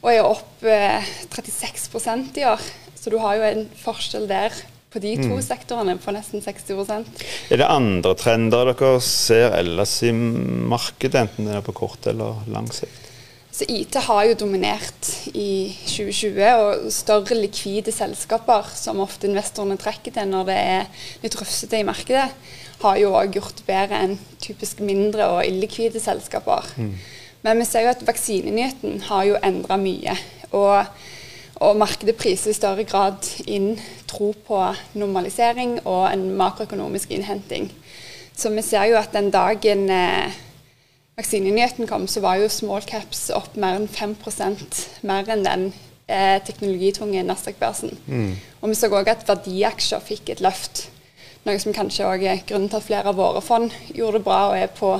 og 0.00 0.12
er 0.12 0.26
opp 0.26 0.64
eh, 0.64 1.10
36% 1.32 2.40
i 2.40 2.46
år. 2.48 2.68
Så 3.00 3.12
du 3.12 3.18
har 3.22 3.38
jo 3.38 3.48
en 3.48 3.66
forskjell 3.80 4.28
der 4.30 4.54
på 4.90 5.00
de 5.02 5.14
to 5.20 5.36
mm. 5.36 5.42
sektorene 5.46 5.94
på 6.02 6.12
nesten 6.14 6.42
60% 6.42 7.20
Er 7.54 7.60
det 7.60 7.68
andre 7.70 8.16
trender 8.18 8.72
dere 8.72 8.96
ser 9.04 9.54
ellers 9.54 9.94
i 10.02 10.10
markedet, 10.12 11.28
enten 11.28 11.46
det 11.46 11.60
er 11.60 11.64
på 11.66 11.76
kort 11.84 12.10
eller 12.10 12.42
lang 12.50 12.68
sikt? 12.74 13.09
Så 13.50 13.66
IT 13.68 13.96
har 14.06 14.24
jo 14.28 14.36
dominert 14.44 15.08
i 15.34 15.74
2020, 15.82 16.42
og 16.54 16.92
større 16.94 17.34
likvide 17.34 17.92
selskaper, 17.92 18.68
som 18.78 19.02
ofte 19.02 19.26
investorene 19.26 19.78
trekker 19.80 20.14
til 20.14 20.28
når 20.30 20.46
det 20.46 20.58
er 20.58 21.06
litt 21.24 21.36
rufsete 21.40 21.80
i 21.80 21.86
markedet, 21.86 22.28
har 22.80 23.00
jo 23.00 23.10
òg 23.18 23.34
gjort 23.36 23.58
det 23.58 23.66
bedre 23.66 23.98
enn 24.04 24.14
typisk 24.40 24.80
mindre 24.86 25.26
og 25.34 25.42
illikvide 25.44 26.00
selskaper. 26.00 26.68
Mm. 26.78 26.94
Men 27.42 27.60
vi 27.60 27.66
ser 27.68 27.84
jo 27.86 27.92
at 27.92 28.04
vaksinenyheten 28.06 29.02
har 29.08 29.26
jo 29.28 29.40
endra 29.44 29.76
mye. 29.80 30.14
Og, 30.56 30.86
og, 31.60 31.78
markedet 31.80 32.16
priser 32.20 32.52
i 32.52 32.56
større 32.56 32.84
grad 32.88 33.26
inn 33.50 33.74
tro 34.10 34.32
på 34.46 34.60
normalisering 34.98 35.78
og 35.84 36.06
en 36.10 36.30
makroøkonomisk 36.38 37.12
innhenting. 37.16 37.70
Så 38.36 38.52
vi 38.54 38.64
ser 38.64 38.88
jo 38.90 38.98
at 39.00 39.12
den 39.12 39.30
dagen 39.32 39.88
eh, 39.92 40.38
vaksinenyheten 41.20 41.88
kom, 41.90 42.08
så 42.08 42.22
var 42.24 42.40
jo 42.40 42.48
small 42.52 42.84
caps 42.88 43.28
opp 43.36 43.56
mer 43.60 43.78
enn 43.78 43.88
5 43.88 44.16
mer 45.06 45.28
enn 45.28 45.44
den 45.46 45.66
eh, 46.08 46.38
teknologitunge 46.46 47.22
Nasdaq-børsen. 47.26 47.96
Mm. 48.06 48.32
Og 48.60 48.72
vi 48.72 48.78
så 48.78 48.90
òg 48.90 49.12
at 49.12 49.28
verdiaksjer 49.28 50.02
fikk 50.04 50.34
et 50.34 50.42
løft. 50.44 50.88
Noe 51.46 51.60
som 51.62 51.72
kanskje 51.72 52.04
òg 52.04 52.24
er 52.28 52.42
grunnen 52.48 52.68
til 52.68 52.80
at 52.80 52.84
flere 52.84 53.12
av 53.12 53.16
våre 53.16 53.40
fond 53.40 53.72
gjorde 53.94 54.18
det 54.18 54.26
bra 54.26 54.40
og 54.50 54.58
er 54.60 54.72
på 54.76 54.96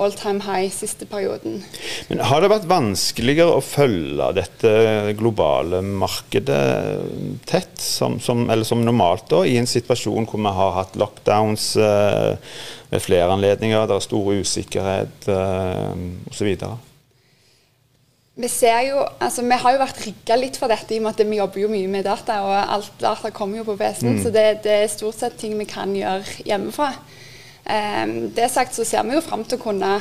all 0.00 0.14
time 0.16 0.42
high 0.42 0.70
siste 0.72 1.06
perioden. 1.06 1.60
Men 2.08 2.22
Har 2.26 2.42
det 2.42 2.50
vært 2.50 2.68
vanskeligere 2.70 3.58
å 3.58 3.62
følge 3.62 4.30
dette 4.34 4.72
globale 5.18 5.82
markedet 5.84 6.62
tett, 7.46 7.76
som, 7.78 8.18
som, 8.22 8.46
eller 8.50 8.66
som 8.66 8.82
normalt, 8.84 9.28
da, 9.30 9.44
i 9.46 9.58
en 9.60 9.70
situasjon 9.70 10.26
hvor 10.30 10.42
vi 10.42 10.54
har 10.56 10.74
hatt 10.80 10.98
lockdowns 10.98 11.74
eh, 11.76 12.56
ved 12.90 13.04
flere 13.04 13.30
anledninger, 13.36 13.86
det 13.86 13.98
er 13.98 14.08
stor 14.08 14.32
usikkerhet 14.40 15.30
eh, 15.30 15.94
osv.? 16.32 16.50
Vi 18.34 18.48
ser 18.50 18.80
jo, 18.88 19.02
altså 19.22 19.44
vi 19.46 19.56
har 19.62 19.74
jo 19.76 19.78
vært 19.78 20.00
rigga 20.02 20.36
litt 20.40 20.56
for 20.58 20.72
dette 20.72 20.90
i 20.90 20.98
og 20.98 21.04
med 21.04 21.14
at 21.14 21.28
vi 21.30 21.38
jobber 21.38 21.60
jo 21.62 21.68
mye 21.70 21.90
med 21.90 22.06
data. 22.06 22.40
Og 22.42 22.54
alt 22.58 22.96
data 22.98 23.30
kommer 23.34 23.60
jo 23.60 23.66
på 23.68 23.76
PC-en, 23.78 24.16
mm. 24.16 24.22
så 24.24 24.32
det, 24.34 24.46
det, 24.64 24.78
er 24.82 24.90
stort 24.90 25.20
sett 25.20 25.38
ting 25.38 25.54
vi 25.58 25.68
kan 25.70 25.94
gjøre 25.94 26.42
hjemmefra. 26.42 26.90
Um, 27.64 28.16
det 28.34 28.50
sagt 28.52 28.74
så 28.76 28.84
ser 28.84 29.06
vi 29.06 29.14
jo 29.14 29.22
fram 29.24 29.46
til 29.46 29.60
å 29.60 29.62
kunne 29.62 29.92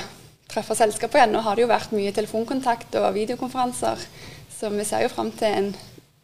treffe 0.49 0.75
selskaper 0.77 1.21
igjen. 1.21 1.35
Nå 1.37 1.43
har 1.45 1.55
det 1.55 1.67
jo 1.67 1.69
vært 1.69 1.93
mye 1.93 2.15
telefonkontakt 2.15 2.97
og 2.99 3.13
videokonferanser, 3.15 4.01
så 4.57 4.73
vi 4.73 4.87
ser 4.87 5.05
jo 5.05 5.13
fram 5.13 5.29
til 5.37 5.53
en 5.53 5.71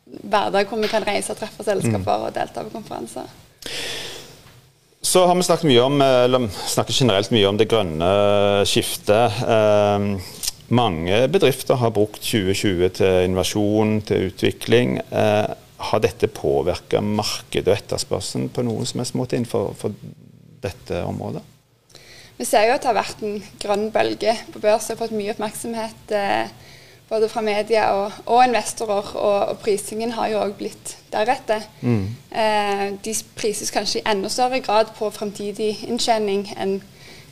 hverdag 0.09 0.65
hvor 0.69 0.81
vi 0.81 0.89
kan 0.89 1.05
reise 1.05 1.35
og 1.35 1.37
treffe 1.37 1.61
selskaper 1.65 2.09
mm. 2.09 2.25
og 2.25 2.33
delta 2.33 2.65
på 2.65 2.73
konferanser. 2.73 3.29
Så 5.09 5.23
har 5.25 5.37
vi 5.37 5.45
snakket 5.45 5.69
mye 5.69 5.83
om, 5.85 6.01
eller 6.03 6.49
snakker 6.67 6.93
generelt 6.93 7.31
mye 7.31 7.47
om 7.47 7.57
det 7.57 7.69
grønne 7.71 8.09
skiftet. 8.67 9.39
Um, 9.45 10.17
mange 10.69 11.21
bedrifter 11.31 11.79
har 11.81 11.93
brukt 11.95 12.21
2020 12.21 12.89
til 12.99 13.25
innovasjon, 13.25 14.01
til 14.05 14.29
utvikling. 14.29 14.99
Uh, 15.11 15.53
har 15.79 16.01
dette 16.03 16.27
påvirka 16.27 16.99
markedet 17.01 17.71
og 17.71 17.77
etterspørselen 17.77 18.49
på 18.51 18.65
noen 18.67 18.87
som 18.87 18.99
helst 18.99 19.15
måte 19.15 19.39
innenfor 19.39 19.93
dette 20.63 21.03
området? 21.07 21.43
Vi 22.39 22.47
ser 22.47 22.67
jo 22.67 22.75
at 22.75 22.83
det 22.83 22.87
har 22.87 22.99
vært 22.99 23.23
en 23.23 23.39
grønn 23.59 23.89
bølge 23.91 24.33
på 24.53 24.61
børs. 24.63 24.89
og 24.91 24.99
fått 24.99 25.15
mye 25.15 25.33
oppmerksomhet 25.33 26.13
eh, 26.15 26.51
både 27.09 27.27
fra 27.29 27.41
media 27.43 27.89
og, 27.97 28.13
og 28.25 28.45
investorer. 28.45 29.09
Og, 29.15 29.39
og, 29.49 29.57
prisingen 29.63 30.13
har 30.15 30.29
jo 30.31 30.39
òg 30.43 30.53
blitt 30.59 30.95
deretter. 31.11 31.65
Mm. 31.81 32.05
Eh, 32.31 32.85
de 33.03 33.15
prises 33.35 33.73
kanskje 33.75 33.99
i 33.99 34.07
enda 34.07 34.31
større 34.31 34.61
grad 34.63 34.93
på 34.95 35.11
fremtidig 35.11 35.73
inntjening 35.89 36.47
enn 36.55 36.79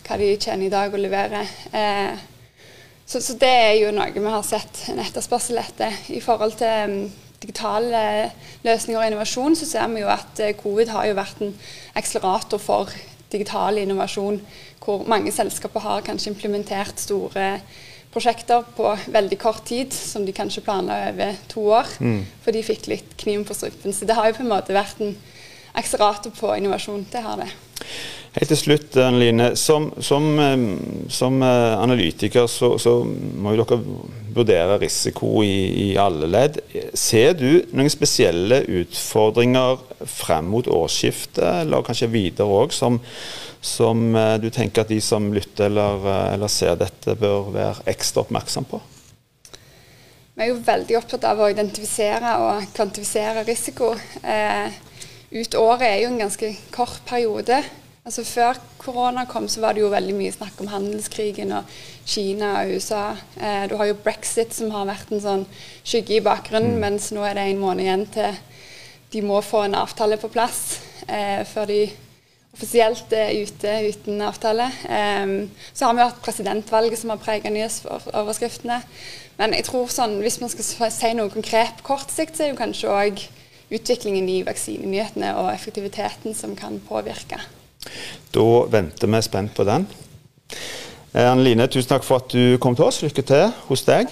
hva 0.07 0.19
de 0.19 0.33
tjener 0.35 0.67
i 0.67 0.73
dag 0.75 0.91
og 0.91 1.03
leverer. 1.03 1.55
Eh, 1.71 2.27
så, 3.07 3.21
så, 3.23 3.37
det 3.39 3.49
er 3.49 3.73
jo 3.79 3.93
noe 3.95 4.11
vi 4.11 4.23
har 4.27 4.43
sett 4.43 4.83
en 4.91 4.99
etterspørsel 4.99 5.61
etter. 5.61 5.95
I 6.11 6.19
forhold 6.23 6.57
til 6.59 6.91
um, 6.91 6.97
digitale 7.39 8.01
løsninger 8.67 8.99
og 8.99 9.07
innovasjon, 9.07 9.55
så 9.55 9.67
ser 9.69 9.87
vi 9.93 10.03
jo 10.03 10.09
at 10.11 10.41
uh, 10.43 10.55
covid 10.59 10.91
har 10.91 11.07
jo 11.07 11.15
vært 11.15 11.43
en 11.45 11.53
akselerator 11.95 12.59
for 12.59 12.91
digital 13.31 13.79
innovasjon, 13.79 14.41
hvor 14.83 15.07
mange 15.07 15.31
selskaper 15.35 15.83
har 15.83 16.03
kanskje 16.03 16.33
implementert 16.33 16.99
store 16.99 17.47
prosjekter 18.11 18.67
på 18.75 18.91
veldig 19.13 19.39
kort 19.39 19.65
tid, 19.67 19.93
som 19.93 20.25
de 20.25 20.35
kanskje 20.35 20.63
planla 20.65 20.99
over 21.09 21.39
to 21.51 21.63
år. 21.79 21.89
Mm. 21.99 22.21
For 22.43 22.55
de 22.55 22.63
fikk 22.65 22.87
litt 22.91 23.15
kniven 23.19 23.45
på 23.47 23.55
strupen. 23.55 23.95
Så 23.95 24.07
det 24.07 24.15
har 24.17 24.29
jo 24.29 24.39
på 24.39 24.45
en 24.45 24.51
måte 24.51 24.75
vært 24.75 25.01
en 25.03 25.15
akselerator 25.77 26.33
på 26.35 26.53
innovasjon. 26.57 27.05
Det 27.11 27.23
har 27.23 27.43
det. 27.43 27.49
Helt 28.37 28.51
til 28.53 28.59
slutt, 28.59 28.95
Anne-Line. 29.01 29.55
Som, 29.57 29.87
som, 30.03 30.25
eh, 30.39 30.65
som, 31.09 31.41
eh, 31.41 31.73
analytiker 31.81 32.45
så, 32.45 32.75
så, 32.77 32.99
må 33.03 33.55
jo 33.55 33.63
dere 33.63 33.79
vurdere 34.35 34.75
risiko 34.77 35.41
i, 35.41 35.87
i, 35.87 35.87
alle 35.97 36.29
ledd. 36.29 36.59
Ser 36.93 37.33
du 37.39 37.63
noen 37.73 37.89
spesielle 37.89 38.61
utfordringer 38.83 39.81
frem 40.05 40.51
mot 40.53 40.69
årsskiftet, 40.69 41.63
eller 41.63 41.85
kanskje 41.87 42.11
videre 42.13 42.59
òg, 42.59 42.75
som, 42.77 42.99
som, 43.57 44.05
eh, 44.13 44.35
du 44.43 44.51
tenker 44.53 44.85
at 44.85 44.93
de 44.93 44.99
som 45.01 45.31
lytter 45.33 45.71
eller, 45.71 46.05
eller 46.35 46.53
ser 46.53 46.77
dette, 46.77 47.17
bør 47.17 47.49
være 47.57 47.87
ekstra 47.89 48.21
oppmerksom 48.21 48.69
på? 48.69 48.83
Vi 50.37 50.45
er 50.45 50.51
jo 50.51 50.61
veldig 50.61 50.99
opptatt 50.99 51.25
av 51.25 51.41
å 51.41 51.49
identifisere 51.49 52.37
og 52.45 52.69
kvantifisere 52.77 53.41
risiko. 53.49 53.95
Eh, 54.21 54.69
ut 55.33 55.57
året 55.57 55.89
er 55.89 55.99
jo 56.03 56.13
en 56.13 56.21
ganske 56.27 56.53
kort 56.69 57.01
periode. 57.09 57.63
Altså 58.07 58.23
Før 58.23 58.55
korona 58.79 59.25
kom, 59.27 59.49
så 59.51 59.59
var 59.59 59.75
det 59.75 59.81
jo 59.81 59.89
veldig 59.91 60.13
mye 60.15 60.31
snakk 60.31 60.61
om 60.63 60.69
handelskrigen 60.71 61.49
og 61.57 61.71
Kina 62.07 62.53
og 62.61 62.69
USA. 62.77 63.01
Eh, 63.35 63.65
du 63.67 63.73
har 63.75 63.89
jo 63.89 63.97
brexit, 63.99 64.53
som 64.55 64.71
har 64.71 64.85
vært 64.87 65.11
en 65.11 65.23
sånn 65.25 65.43
skygge 65.83 66.15
i 66.15 66.21
bakgrunnen, 66.23 66.77
mm. 66.77 66.85
mens 66.85 67.09
nå 67.11 67.25
er 67.27 67.35
det 67.35 67.43
en 67.49 67.59
måned 67.59 67.83
igjen 67.83 68.05
til 68.13 68.37
de 69.11 69.23
må 69.27 69.41
få 69.43 69.65
en 69.65 69.75
avtale 69.81 70.15
på 70.21 70.29
plass 70.31 70.61
eh, 71.03 71.43
før 71.47 71.67
de 71.67 71.81
offisielt 72.55 73.11
er 73.11 73.33
ute 73.43 73.75
uten 73.89 74.23
avtale. 74.23 74.69
Eh, 74.87 75.35
så 75.73 75.89
har 75.89 75.99
vi 75.99 76.05
hatt 76.05 76.23
presidentvalget 76.23 77.03
som 77.03 77.11
har 77.11 77.19
preget 77.19 77.51
nyhetsoverskriftene. 77.51 78.79
Men 79.35 79.57
jeg 79.59 79.67
tror 79.67 79.91
sånn, 79.91 80.21
hvis 80.23 80.39
man 80.39 80.55
skal 80.55 80.95
si 80.95 81.11
noe 81.19 81.35
konkret 81.35 81.83
på 81.83 81.89
kort 81.91 82.15
sikt, 82.15 82.39
så 82.39 82.47
er 82.47 82.55
jo 82.55 82.63
kanskje 82.63 82.95
òg 83.03 83.27
utviklingen 83.67 84.31
i 84.31 84.41
vaksinenyhetene 84.47 85.35
og 85.43 85.51
effektiviteten 85.51 86.39
som 86.39 86.55
kan 86.55 86.79
påvirke. 86.87 87.43
Da 88.33 88.49
venter 88.71 89.09
vi 89.11 89.21
spent 89.25 89.55
på 89.55 89.65
den. 89.67 89.87
Eh, 91.13 91.31
Anne 91.31 91.43
Line, 91.43 91.67
tusen 91.67 91.89
takk 91.89 92.05
for 92.05 92.21
at 92.21 92.33
du 92.33 92.57
kom 92.61 92.75
til 92.75 92.87
oss. 92.87 93.01
Lykke 93.05 93.25
til 93.25 93.51
hos 93.69 93.85
deg. 93.87 94.11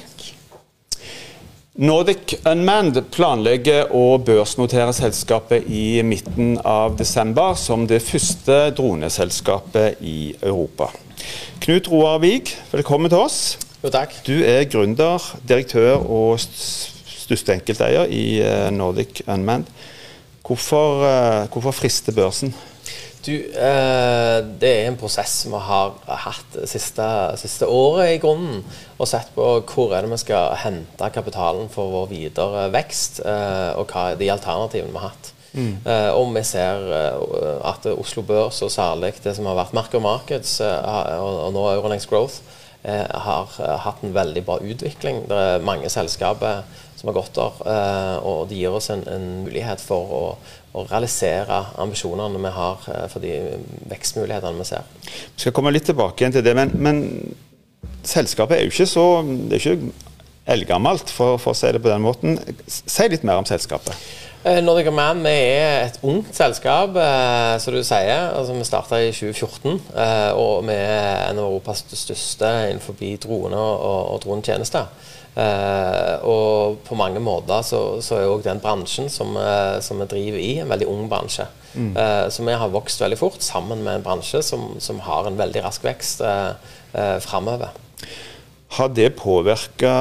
Nordic 1.76 2.38
Unmanned 2.48 3.02
planlegger 3.12 3.90
å 3.92 4.16
børsnotere 4.24 4.94
selskapet 4.96 5.66
i 5.68 6.00
midten 6.08 6.54
av 6.64 6.96
desember 6.96 7.58
som 7.60 7.84
det 7.90 8.00
første 8.00 8.70
droneselskapet 8.78 10.00
i 10.00 10.32
Europa. 10.40 10.88
Knut 11.66 11.90
Roar 11.92 12.22
Wiig, 12.24 12.54
velkommen 12.72 13.12
til 13.12 13.26
oss. 13.26 13.40
Jo, 13.84 13.92
takk. 13.92 14.16
Du 14.24 14.40
er 14.40 14.64
gründer, 14.72 15.20
direktør 15.44 16.00
og 16.00 16.40
største 16.40 17.58
enkelteier 17.58 18.08
i 18.08 18.40
eh, 18.40 18.70
Nordic 18.72 19.26
Unmanned. 19.28 19.68
Hvorfor, 20.48 21.04
eh, 21.10 21.50
hvorfor 21.52 21.76
frister 21.76 22.16
børsen? 22.16 22.56
Du, 23.26 23.34
eh, 23.34 24.40
det 24.62 24.70
er 24.70 24.88
en 24.88 24.98
prosess 25.00 25.48
vi 25.50 25.60
har 25.68 25.96
hatt 26.26 26.58
det 26.60 26.68
siste, 26.70 27.06
siste, 27.42 27.66
året 27.66 28.14
i 28.14 28.20
grunnen. 28.22 28.60
Og 29.00 29.10
sett 29.10 29.32
på 29.34 29.48
hvor 29.66 29.96
er 29.96 30.06
det 30.06 30.12
vi 30.14 30.20
skal 30.22 30.54
hente 30.62 31.10
kapitalen 31.14 31.72
for 31.74 31.90
vår 31.94 32.12
videre 32.12 32.68
vekst, 32.76 33.24
eh, 33.26 33.72
og 33.80 33.90
hva 33.90 34.12
er 34.12 34.20
de 34.20 34.30
alternativene 34.34 34.94
vi 34.94 35.02
har 35.02 35.10
hatt. 35.10 35.32
Mm. 35.56 35.72
Eh, 35.88 36.12
og 36.14 36.34
vi 36.36 36.44
ser 36.46 36.86
eh, 37.00 37.56
at 37.66 37.88
Oslo 37.96 38.22
Børs, 38.28 38.62
og 38.62 38.74
særlig 38.74 39.16
det 39.24 39.34
som 39.38 39.48
har 39.50 39.58
vært 39.58 39.74
Marker 39.74 40.04
Markets, 40.04 40.60
eh, 40.62 41.16
og, 41.18 41.48
og 41.48 41.56
nå 41.56 41.64
Euronex 41.72 42.06
Growth, 42.12 42.44
eh, 42.84 43.08
har 43.10 43.56
hatt 43.88 44.04
en 44.06 44.14
veldig 44.14 44.44
bra 44.46 44.60
utvikling. 44.62 45.24
Det 45.32 45.40
er 45.56 45.66
mange 45.66 45.90
selskaper 45.90 46.62
som 46.96 47.10
har 47.10 47.18
gått 47.18 47.36
der, 47.36 48.22
og 48.24 48.46
det 48.48 48.56
gir 48.56 48.76
oss 48.78 48.88
en, 48.94 49.02
en 49.12 49.26
mulighet 49.44 49.82
for 49.84 50.14
å 50.16 50.22
å 50.76 50.84
realisere 50.90 51.62
ambisjonene 51.82 52.42
vi 52.44 52.52
har 52.58 52.88
eh, 52.92 53.06
for 53.12 53.24
de 53.24 53.34
vekstmulighetene 53.92 54.60
vi 54.60 54.68
ser. 54.68 54.88
Vi 55.06 55.46
skal 55.46 55.56
komme 55.56 55.74
litt 55.74 55.88
tilbake 55.88 56.24
igjen 56.24 56.36
til 56.36 56.46
det, 56.46 56.56
men, 56.58 56.74
men 56.76 57.02
selskapet 58.06 58.60
er 58.60 58.68
jo 58.68 58.74
ikke 58.74 58.90
så 58.90 59.08
det 59.24 59.58
er 59.58 59.64
ikke 59.64 60.04
eldgammelt, 60.56 61.10
for, 61.10 61.40
for, 61.42 61.56
å 61.56 61.58
si 61.58 61.72
det 61.74 61.82
på 61.82 61.90
den 61.90 62.04
måten. 62.06 62.38
Si 62.68 63.08
litt 63.10 63.26
mer 63.26 63.40
om 63.42 63.48
selskapet. 63.50 63.96
Eh, 64.46 64.60
Nordic 64.62 64.92
Man 64.94 65.24
vi 65.26 65.32
er 65.34 65.88
et 65.88 65.98
ungt 66.06 66.36
selskap, 66.38 66.94
eh, 67.02 67.56
som 67.64 67.74
du 67.74 67.82
sier. 67.82 68.28
Altså, 68.30 68.54
vi 68.54 68.68
starta 68.68 69.00
i 69.02 69.10
2014. 69.16 69.80
og 70.38 70.68
vi 70.68 70.76
er 70.76 71.32
en 71.32 71.40
av 71.42 71.48
Europas 71.48 71.82
største 71.96 72.52
innenfor 72.70 73.00
droner 73.26 73.58
og, 73.58 74.14
og 74.14 74.22
dronetjenester. 74.28 74.92
Uh, 75.36 76.16
og 76.24 76.78
på 76.88 76.96
mange 76.96 77.20
måter 77.20 77.60
så, 77.68 77.80
så 78.00 78.22
er 78.22 78.30
òg 78.32 78.46
den 78.46 78.62
bransjen 78.64 79.10
som, 79.12 79.34
uh, 79.36 79.82
som, 79.84 80.00
vi 80.00 80.08
driver 80.14 80.40
i, 80.40 80.52
en 80.64 80.70
veldig 80.72 80.88
ung 80.88 81.10
bransje. 81.12 81.48
Mm. 81.74 81.90
Uh, 81.92 82.28
så 82.32 82.46
vi 82.48 82.56
har 82.56 82.72
vokst 82.72 83.02
veldig 83.04 83.18
fort 83.20 83.44
sammen 83.44 83.84
med 83.84 83.98
en 83.98 84.06
bransje 84.06 84.40
som, 84.48 84.78
som 84.80 85.02
har 85.04 85.28
en 85.28 85.40
veldig 85.40 85.66
rask 85.66 85.84
vekst 85.84 86.24
uh, 86.24 86.56
framover. 87.20 87.76
Har 88.76 88.90
det 88.96 89.10
påvirka 89.20 89.92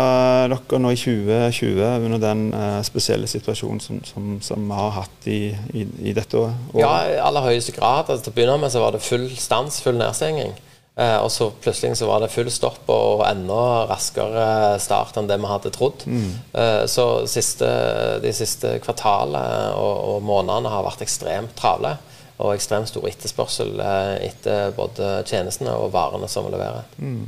dere 0.51 0.79
nå 0.83 0.93
i 0.95 0.99
2020 0.99 1.83
under 1.83 2.23
den 2.23 2.47
spesielle 2.87 3.29
situasjonen 3.31 3.83
som, 3.83 3.99
som, 4.07 4.31
som, 4.43 4.65
vi 4.71 4.79
har 4.79 4.95
hatt 4.97 5.29
i, 5.31 5.41
i, 5.75 5.85
i 6.11 6.15
dette 6.17 6.39
året? 6.39 6.63
Ja, 6.79 6.95
i 7.11 7.19
aller 7.23 7.45
høyeste 7.45 7.75
grad. 7.77 8.09
Altså, 8.09 8.25
til 8.25 8.33
å 8.33 8.39
begynne 8.39 8.57
med 8.63 8.73
så 8.75 8.83
var 8.83 8.97
det 8.97 9.03
full 9.05 9.29
stans, 9.39 9.83
full 9.85 9.99
nedstenging. 10.01 10.57
Eh, 10.95 11.17
og 11.19 11.31
så 11.35 11.49
plutselig 11.51 11.97
så 11.99 12.07
var 12.07 12.23
det 12.23 12.31
full 12.31 12.49
stopp 12.55 12.87
og 12.95 13.25
enda 13.27 13.83
raskere 13.91 14.79
start 14.83 15.17
enn 15.19 15.27
det 15.27 15.41
vi 15.43 15.51
hadde 15.51 15.73
trodd. 15.75 16.05
Mm. 16.07 16.29
Eh, 16.55 16.83
så 16.91 17.07
siste, 17.31 17.69
de 18.23 18.35
siste 18.35 18.77
kvartalene 18.85 19.75
og, 19.75 19.95
og, 20.15 20.19
månedene 20.27 20.71
har 20.71 20.87
vært 20.87 21.03
ekstremt 21.07 21.57
travle. 21.59 21.97
Og 22.35 22.55
ekstremt 22.55 22.91
stor 22.91 23.07
etterspørsel 23.11 23.79
eh, 23.83 24.29
etter 24.31 24.75
både 24.75 25.21
tjenestene 25.27 25.75
og 25.79 25.93
varene 25.95 26.31
som 26.31 26.47
vi 26.47 26.55
leverer. 26.55 26.87
Mm. 26.99 27.27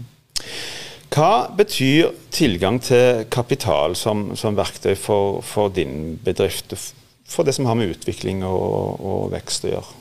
Hva 1.17 1.49
betyr 1.57 2.11
tilgang 2.35 2.79
til 2.83 3.25
kapital 3.33 3.95
som, 3.99 4.29
som 4.39 4.59
verktøy 4.59 4.95
for, 4.99 5.41
for, 5.47 5.71
din 5.75 6.19
bedrift, 6.23 6.75
for 7.27 7.47
det 7.47 7.57
som 7.57 7.67
har 7.67 7.77
med 7.79 7.97
utvikling 7.97 8.45
og, 8.47 9.01
og 9.03 9.31
vekst 9.35 9.67
å 9.67 9.73
gjøre? 9.75 9.95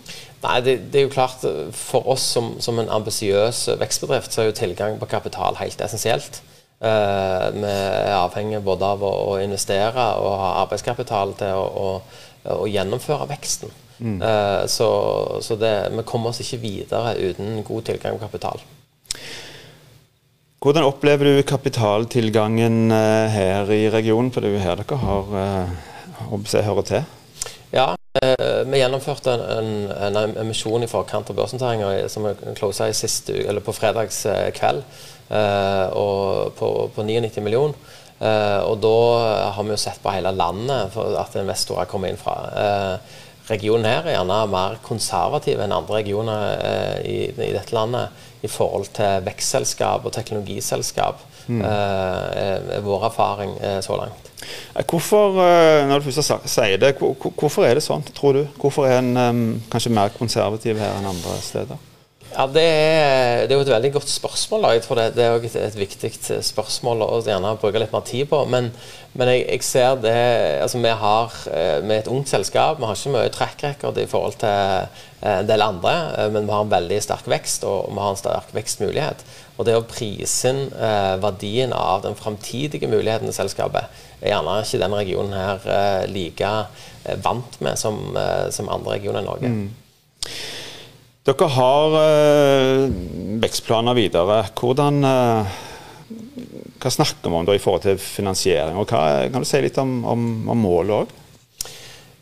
Nei, 0.45 0.57
det, 0.61 0.75
det, 0.93 0.99
er 0.99 1.07
jo 1.07 1.13
klart 1.13 1.45
For 1.73 2.05
oss 2.13 2.25
som, 2.35 2.51
som 2.61 2.77
en 2.81 2.91
ambisiøs 2.93 3.65
vekstbedrift, 3.81 4.33
så 4.33 4.43
er 4.43 4.51
jo 4.51 4.59
tilgang 4.59 4.99
på 5.01 5.09
kapital 5.09 5.57
helt 5.61 5.81
essensielt. 5.81 6.41
Uh, 6.75 7.49
vi 7.55 7.71
er 7.71 8.17
avhengig 8.17 8.59
både 8.65 8.87
av 8.97 9.03
å, 9.05 9.11
å, 9.31 9.35
investere 9.39 10.05
og 10.19 10.33
ha 10.41 10.49
arbeidskapital 10.65 11.31
til 11.39 11.55
å, 11.55 11.63
å, 11.63 12.55
å 12.59 12.67
gjennomføre 12.67 13.29
veksten. 13.31 13.71
Mm. 13.95 14.19
Uh, 14.19 14.67
så, 14.69 14.89
så 15.41 15.55
det, 15.57 15.73
vi 15.95 16.03
kommer 16.05 16.33
oss 16.33 16.43
ikke 16.43 16.61
videre 16.65 17.15
uten 17.15 17.63
god 17.65 17.87
tilgang 17.89 18.19
på 18.19 18.25
kapital. 18.27 18.61
Hvordan 20.65 20.87
opplever 20.89 21.29
du 21.29 21.41
kapitaltilgangen 21.47 22.91
uh, 22.91 23.31
her 23.31 23.71
i 23.71 23.85
regionen? 23.93 24.33
For 24.35 24.43
det 24.43 24.51
er 24.51 24.57
jo 24.59 24.65
her 24.67 24.83
dere 24.83 25.01
har, 25.01 25.35
uh, 26.07 26.65
hører 26.65 26.89
til. 26.89 27.05
Ja, 27.73 27.93
Eh, 28.23 28.61
vi 28.71 28.79
gjennomførte 28.79 29.33
en, 29.57 29.71
en, 29.91 30.17
en 30.21 30.37
emisjon 30.45 30.85
i 30.85 30.87
forkant 30.87 31.27
av 31.31 31.35
børsnoteringa 31.35 32.07
som 32.11 32.23
vi 32.23 32.53
closa 32.55 32.87
på 33.65 33.75
fredags 33.75 34.21
eh, 34.31 34.51
kveld, 34.55 34.85
eh, 35.27 35.87
og 35.91 36.55
på, 36.55 36.69
på 36.95 37.03
99 37.03 37.43
millioner. 37.43 37.75
og 38.15 38.77
da 38.79 38.97
har 39.51 39.63
vi 39.67 39.73
jo 39.73 39.77
sett 39.77 39.99
på 39.99 40.11
hele 40.15 40.31
landet 40.31 40.93
for 40.93 41.17
at 41.19 41.35
investorer 41.35 41.89
kommer 41.91 42.07
inn 42.07 42.17
fra. 42.17 42.35
Regionen 43.49 43.87
her 43.89 44.05
er 44.05 44.17
gjerne 44.17 44.39
mer 44.51 44.77
konservativ 44.85 45.61
enn 45.61 45.75
andre 45.75 45.99
regioner 46.01 47.01
i, 47.05 47.17
i, 47.29 47.51
dette 47.53 47.75
landet 47.75 48.45
i 48.45 48.51
forhold 48.51 48.89
til 48.95 49.25
vekstselskap 49.25 50.05
og 50.05 50.13
teknologiselskap. 50.15 51.23
Mm. 51.45 51.59
er 51.61 52.81
vår 52.81 53.03
erfaring 53.05 53.51
så 53.85 53.99
langt. 53.99 54.31
Hvorfor, 54.89 55.37
eh, 55.43 55.83
når 55.85 56.01
du 56.01 56.07
først 56.07 56.49
sier 56.49 56.79
det, 56.81 56.95
hvorfor 56.97 57.67
er 57.67 57.77
det 57.77 57.83
sånn, 57.85 58.01
tror 58.17 58.39
du? 58.39 58.41
Hvorfor 58.57 58.89
er 58.89 58.97
en 59.03 59.59
kanskje 59.69 59.93
mer 59.93 60.09
konservativ 60.17 60.81
her 60.81 60.97
enn 60.97 61.11
andre 61.13 61.37
steder? 61.45 61.84
Ja, 62.35 62.45
det 62.51 62.63
er, 62.65 63.45
det 63.47 63.53
er, 63.53 63.59
jo 63.59 63.63
et 63.63 63.71
veldig 63.71 63.91
godt 63.95 64.11
spørsmål. 64.11 64.67
Jeg 64.75 64.83
tror 64.83 64.99
det, 64.99 65.05
det 65.15 65.23
er 65.23 65.37
et, 65.39 65.55
et, 65.55 65.77
viktig 65.79 66.11
eh, 66.11 66.43
spørsmål 66.43 67.05
å 67.05 67.21
gjerne 67.23 67.55
bruke 67.61 67.79
litt 67.79 67.95
mer 67.95 68.03
tid 68.07 68.27
på. 68.31 68.41
Men, 68.51 68.69
men 69.15 69.31
jeg, 69.31 69.45
jeg, 69.47 69.63
ser 69.63 70.01
det 70.03 70.17
altså 70.65 70.81
Vi 70.83 70.91
har 71.05 71.39
eh, 71.47 71.79
vi 71.85 71.95
er 71.95 72.03
et 72.03 72.11
ungt 72.11 72.31
selskap. 72.31 72.81
Vi 72.81 72.89
har 72.89 72.99
ikke 72.99 73.15
mye 73.15 73.31
track 73.31 73.63
record 73.63 74.01
i 74.03 74.07
forhold 74.11 74.39
til 74.43 75.03
en 75.25 75.47
del 75.47 75.63
andre, 75.63 75.91
men 76.29 76.45
vi 76.45 76.53
har 76.53 76.61
en 76.61 76.69
veldig 76.69 76.99
sterk 77.01 77.25
vekst 77.31 77.63
og 77.65 77.87
vi 77.89 77.97
har 77.97 78.11
en 78.13 78.19
sterk 78.19 78.51
vekstmulighet. 78.53 79.23
Og 79.55 79.65
det 79.67 79.77
å 79.77 79.85
prise 79.87 80.51
inn 80.51 80.65
eh, 80.73 81.15
verdien 81.23 81.71
av 81.75 82.03
den 82.03 82.17
framtidige 82.19 82.89
muligheten 82.91 83.29
til 83.29 83.37
selskapet, 83.37 83.87
er 84.19 84.33
gjerne 84.33 84.57
ikke 84.63 84.81
denne 84.81 84.99
regionen 84.99 85.35
her 85.37 85.69
eh, 85.71 86.03
like 86.11 86.51
eh, 86.51 87.15
vant 87.23 87.59
med 87.63 87.79
som, 87.79 88.01
eh, 88.19 88.49
som, 88.51 88.69
andre 88.71 88.97
regioner 88.97 89.23
i 89.23 89.29
Norge. 89.29 89.51
Mm. 89.53 90.35
Dere 91.25 91.47
har 91.55 91.95
eh, 91.99 92.81
vekstplaner 93.41 93.97
videre. 93.97 94.43
Hvordan 94.53 95.01
hva 96.85 96.91
snakker 96.91 97.31
vi 97.31 97.37
om 97.39 97.45
da 97.47 97.55
i 97.55 97.61
forhold 97.61 97.81
til 97.81 97.97
finansiering? 97.97 98.77
og 98.77 98.91
hva, 98.91 99.25
Kan 99.33 99.41
du 99.41 99.49
si 99.49 99.61
litt 99.63 99.77
om, 99.81 100.03
om, 100.05 100.25
om 100.53 100.59
målet 100.61 100.99
òg? 100.99 101.13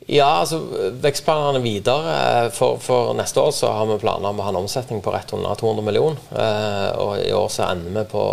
Ja, 0.07 0.43
altså 0.43 0.59
vekstplanene 1.03 1.59
videre. 1.63 2.15
Eh, 2.15 2.49
for, 2.55 2.79
for, 2.83 3.13
neste 3.17 3.43
år 3.43 3.51
så 3.55 3.71
har 3.75 3.87
vi 3.91 3.99
planer 4.01 4.31
om 4.31 4.39
å 4.39 4.47
ha 4.47 4.53
en 4.53 4.61
omsetning 4.63 5.01
på 5.03 5.13
rett 5.15 5.31
under 5.35 5.55
200 5.59 5.85
millioner. 5.87 6.19
Eh, 6.31 6.89
og 6.99 7.13
i 7.23 7.31
år 7.35 7.49
så 7.51 7.67
ender 7.69 7.95
vi 8.01 8.05
på, 8.11 8.23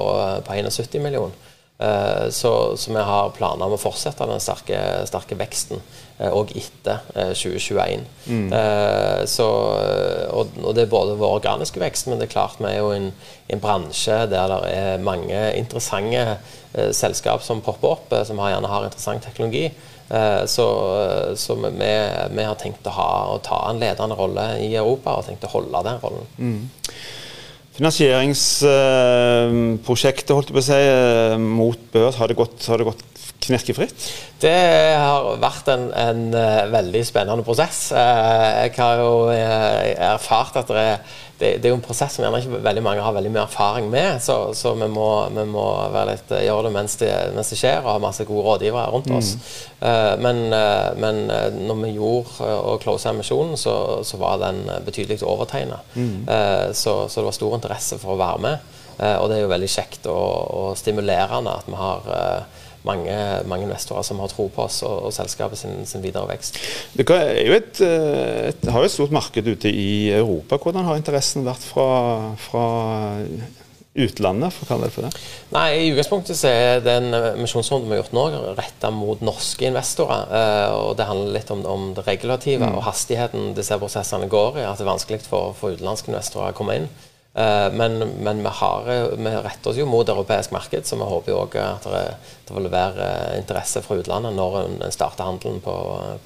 på 0.47 0.59
71 0.59 0.99
millioner. 1.03 1.49
Eh, 1.81 2.29
så, 2.35 2.53
så, 2.77 2.93
vi 2.93 3.09
har 3.09 3.33
planer 3.37 3.67
om 3.67 3.77
å 3.77 3.81
fortsette 3.81 4.29
den 4.29 4.43
sterke, 4.43 4.79
sterke 5.09 5.39
veksten 5.41 5.83
òg 6.21 6.51
etter 6.53 6.99
2021. 7.33 8.03
Mm. 8.29 8.51
Så, 9.25 9.47
og, 9.49 10.51
og, 10.61 10.75
det 10.77 10.83
er 10.83 10.91
både 10.93 11.15
vår 11.17 11.39
organiske 11.39 11.81
vekst, 11.81 12.11
men 12.11 12.21
det 12.21 12.27
er 12.27 12.35
klart 12.35 12.61
vi 12.61 12.69
er 12.69 12.83
jo 12.83 12.91
i 12.93 12.99
en, 12.99 13.07
en, 13.49 13.63
bransje 13.63 14.19
der 14.29 14.53
det 14.53 14.59
er 14.69 15.01
mange 15.01 15.39
interessante 15.57 16.93
selskap 16.93 17.41
som 17.41 17.65
popper 17.65 17.95
opp, 17.95 18.13
som 18.29 18.37
gjerne 18.37 18.69
har 18.69 18.85
interessant 18.91 19.25
teknologi. 19.25 19.71
Eh, 20.11 20.47
så, 20.47 20.67
så 21.37 21.55
vi, 21.55 21.71
vi, 22.31 22.43
har 22.43 22.57
tenkt 22.59 22.87
å, 22.87 22.95
ha, 22.97 23.11
å, 23.31 23.39
ta 23.47 23.61
en 23.71 23.79
ledende 23.79 24.17
rolle 24.19 24.47
i 24.59 24.73
Europa 24.75 25.15
og 25.21 25.29
tenkt 25.29 25.47
å 25.47 25.53
holde 25.53 25.85
den 25.87 26.01
rollen. 26.03 26.27
Mm. 26.39 26.65
Finansieringsprosjektet 27.81 30.35
holdt 30.37 30.51
jeg 30.51 30.57
på 30.59 30.61
å 30.61 30.65
si, 30.67 30.77
eh, 30.77 31.41
mot 31.41 31.81
børs, 31.95 32.19
har 32.21 32.29
det 32.29 32.37
gått, 32.37 32.61
har 32.69 32.77
det 32.77 32.85
gått 32.91 33.01
knirkefritt? 33.51 34.07
Det 34.41 34.57
har 34.97 35.33
vært 35.43 35.69
en, 35.75 35.89
en, 35.93 36.23
eh, 36.35 36.63
veldig 36.73 37.03
spennende 37.07 37.47
prosess. 37.47 37.89
Jeg 37.93 38.77
har 38.79 39.03
jo 39.03 39.29
erfart 39.31 40.63
at 40.63 40.73
det 40.73 40.87
er 40.87 41.03
det, 41.41 41.55
det, 41.63 41.69
er 41.69 41.73
jo 41.73 41.79
en 41.79 41.85
prosess 41.85 42.17
som 42.17 42.25
gjerne 42.25 42.41
ikke 42.43 42.61
veldig 42.67 42.83
mange 42.85 43.05
har 43.05 43.15
veldig 43.17 43.31
mye 43.33 43.45
erfaring 43.47 43.87
med. 43.93 44.21
Så, 44.21 44.37
så 44.57 44.75
vi, 44.77 44.89
må, 44.93 45.09
vi, 45.33 45.45
må, 45.49 45.65
litt, 46.11 46.29
eh, 46.37 46.45
gjøre 46.45 46.67
det 46.69 46.73
mens, 46.75 46.97
det 47.01 47.11
mens, 47.37 47.53
det 47.53 47.61
skjer, 47.63 47.81
og 47.81 47.95
ha 47.95 48.03
masse 48.03 48.27
gode 48.29 48.45
rådgivere 48.45 48.91
rundt 48.93 49.09
oss. 49.17 49.33
Mm. 49.39 49.47
Uh, 49.81 50.13
men, 50.21 50.43
uh, 50.53 50.91
men 51.01 51.23
uh, 51.33 51.47
når 51.57 51.81
vi 51.81 51.95
gjorde 51.97 52.51
og 52.59 52.83
closa 52.85 53.15
emisjonen, 53.15 53.57
så, 53.61 53.75
så, 54.05 54.21
var 54.21 54.43
den 54.43 54.67
betydelig 54.85 55.23
overtegna. 55.25 55.81
Mm. 55.95 56.29
Så, 56.77 56.93
så, 57.09 57.21
det 57.21 57.27
var 57.31 57.37
stor 57.37 57.55
interesse 57.57 57.97
for 58.03 58.13
å 58.13 58.21
være 58.21 58.43
med. 58.45 58.73
og 59.01 59.31
det 59.31 59.39
er 59.39 59.45
jo 59.47 59.53
veldig 59.53 59.69
kjekt 59.73 60.07
og, 60.13 60.35
og 60.61 60.75
stimulerende 60.77 61.55
at 61.57 61.69
vi 61.71 61.79
har 61.79 62.11
mange, 62.87 63.15
mange, 63.51 63.67
investorer 63.69 64.07
som 64.07 64.21
har 64.23 64.33
tro 64.33 64.49
på 64.53 64.65
oss 64.65 64.81
og, 64.87 65.07
og 65.09 65.15
selskapet 65.15 65.61
sin, 65.61 65.81
sin, 65.89 66.05
videre 66.05 66.29
vekst. 66.31 66.61
Dere 66.97 67.21
er 67.29 67.41
jo 67.47 67.57
et, 67.59 67.81
eh, 67.85 68.51
et, 68.51 68.69
har 68.73 68.85
jo 68.85 68.91
et 68.91 68.97
stort 68.97 69.15
marked 69.15 69.49
ute 69.49 69.73
i 69.73 70.11
Europa. 70.17 70.61
Hvordan 70.61 70.89
har 70.89 71.01
interessen 71.01 71.47
vært 71.47 71.65
fra, 71.65 71.89
fra 72.41 72.67
utlandet, 74.01 74.55
for 74.55 74.65
å 74.65 74.71
kalle 74.71 74.87
det 74.89 74.95
for 74.95 75.07
det? 75.07 75.23
Nei, 75.55 75.67
I 75.75 75.91
utgangspunktet 75.91 76.39
så 76.39 76.51
er 76.51 76.85
den 76.85 77.11
misjonsrunden 77.41 77.91
vi 77.91 77.97
har 77.97 78.05
gjort 78.05 78.17
nå, 78.17 78.25
retta 78.59 78.93
mot 78.95 79.23
norske 79.25 79.67
investorer. 79.67 80.31
Eh, 80.41 80.79
og 80.79 80.97
Det 81.01 81.09
handler 81.11 81.37
litt 81.37 81.53
om, 81.55 81.65
om 81.67 81.91
det 81.97 82.07
regulative 82.07 82.65
mm. 82.65 82.79
og 82.79 82.87
hastigheten 82.87 83.53
disse 83.59 83.79
prosessene 83.83 84.31
går 84.31 84.63
i. 84.63 84.67
At 84.69 84.81
det 84.81 84.87
er 84.87 84.93
vanskelig 84.93 85.23
for, 85.27 85.55
for 85.59 85.75
utenlandske 85.75 86.13
investorer 86.15 86.55
å 86.55 86.57
komme 86.57 86.81
inn. 86.81 86.91
Eh, 87.35 87.73
men, 87.73 87.99
men 88.25 88.43
vi, 88.43 88.53
har, 88.61 88.89
vi, 89.15 89.35
retter 89.45 89.71
oss 89.71 89.79
jo 89.79 89.87
mot 89.87 90.09
europeisk 90.09 90.55
marked, 90.55 90.87
så 90.87 90.99
vi 90.99 91.07
håper 91.07 91.33
jo 91.33 91.43
òg 91.45 91.61
at 91.63 91.87
det, 91.87 92.03
det, 92.49 92.57
vil 92.57 92.71
være 92.73 93.11
interesse 93.39 93.85
fra 93.85 94.01
utlandet 94.01 94.35
når 94.35 94.59
en 94.65 94.83
starter 94.95 95.29
handelen 95.29 95.63
på, 95.63 95.77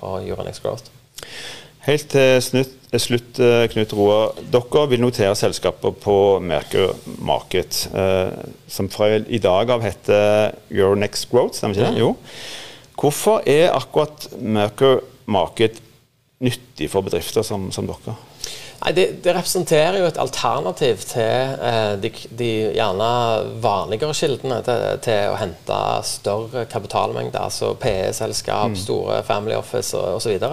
på 0.00 0.16
Euronex 0.24 0.62
Growth. 0.64 0.88
Helt 1.84 2.08
til 2.08 2.40
slutt, 3.02 3.38
eh, 3.44 3.66
Knut 3.68 3.92
Roar. 3.92 4.38
Dere 4.54 4.86
vil 4.88 5.02
notere 5.04 5.36
selskaper 5.36 5.92
på 6.00 6.16
Merkur 6.40 6.94
Market, 7.20 7.82
eh, 7.92 8.32
som 8.68 8.88
fra 8.88 9.10
i 9.20 9.42
dag 9.42 9.70
av 9.74 9.84
heter 9.84 10.54
Euronex 10.72 11.26
Growth, 11.28 11.58
stemmer 11.58 11.76
ikke 11.76 11.90
det? 11.90 11.98
Ja. 12.00 12.06
Jo. 12.06 12.14
Hvorfor 12.96 13.42
er 13.44 13.74
akkurat 13.74 14.30
Merkur 14.40 15.02
Market 15.26 15.82
nyttig 16.40 16.88
for 16.92 17.04
bedrifter 17.04 17.44
som, 17.44 17.68
som 17.74 17.84
dere? 17.90 18.16
Nei, 18.84 18.92
det, 18.92 19.04
det, 19.24 19.32
representerer 19.32 19.96
jo 19.96 20.08
et 20.10 20.18
alternativ 20.20 21.06
til 21.08 21.54
eh, 21.56 21.94
de, 22.02 22.10
de, 22.36 22.48
gjerne 22.76 23.06
vanligere 23.64 24.12
kildene 24.18 24.58
til, 24.66 24.82
til, 25.06 25.30
å 25.32 25.38
hente 25.40 25.78
større 26.04 26.66
kapitalmengder, 26.68 27.46
altså 27.46 27.72
PE-selskap, 27.80 28.74
mm. 28.74 28.80
store 28.82 29.22
family 29.24 29.56
office 29.56 29.96
osv. 29.96 30.36
Så, 30.36 30.50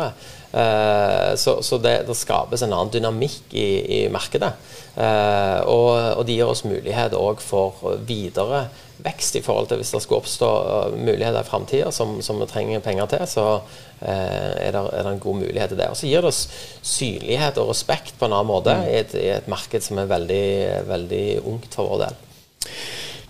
eh, 0.53 1.31
så, 1.39 1.57
så 1.63 1.79
det, 1.81 1.95
det, 2.07 2.17
skapes 2.17 2.63
en 2.63 2.73
annen 2.73 2.93
dynamikk 2.93 3.55
i, 3.55 3.69
i 3.97 3.99
markedet. 4.13 4.53
Eh, 4.95 5.59
og, 5.65 5.91
og, 6.17 6.23
det 6.27 6.37
gir 6.37 6.51
oss 6.51 6.65
mulighet 6.67 7.15
òg 7.17 7.43
for 7.43 7.99
videre 8.07 8.65
vekst 9.01 9.37
i 9.39 9.41
forhold 9.41 9.69
til 9.69 9.79
hvis 9.81 9.93
det 9.93 10.01
skulle 10.03 10.21
oppstå 10.21 10.47
uh, 10.47 10.93
muligheter 10.93 11.41
i 11.41 11.47
framtida 11.47 11.91
som, 11.95 12.19
som, 12.21 12.39
vi 12.41 12.47
trenger 12.49 12.83
penger 12.85 13.09
til, 13.09 13.25
så 13.29 13.45
uh, 13.57 14.05
er, 14.05 14.71
det, 14.75 14.83
er, 14.83 15.01
det, 15.01 15.13
en 15.13 15.23
god 15.23 15.39
mulighet 15.41 15.73
til 15.73 15.81
det. 15.81 15.89
Og 15.89 15.97
så 15.97 16.09
gir 16.09 16.21
det 16.21 16.31
oss 16.31 16.43
synlighet 16.85 17.57
og 17.61 17.71
respekt 17.71 18.17
på 18.19 18.29
en 18.29 18.35
annen 18.37 18.51
måte 18.51 18.75
mm. 18.77 18.87
i, 18.87 18.95
et, 19.01 19.17
i, 19.17 19.27
et, 19.37 19.51
marked 19.51 19.85
som 19.85 20.01
er 20.01 20.11
veldig, 20.11 20.45
veldig 20.89 21.25
ungt 21.49 21.77
for 21.77 21.93
vår 21.93 22.05
del. 22.05 22.23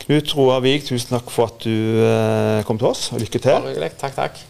Knut 0.06 0.36
Roar 0.36 0.64
Vig, 0.66 0.84
tusen 0.88 1.16
takk 1.16 1.32
for 1.32 1.54
at 1.54 1.64
du 1.64 2.66
kom 2.68 2.82
til 2.82 2.92
oss, 2.92 3.12
og 3.14 3.22
lykke 3.22 3.44
til. 3.44 3.76
Takk, 4.02 4.18
takk. 4.18 4.48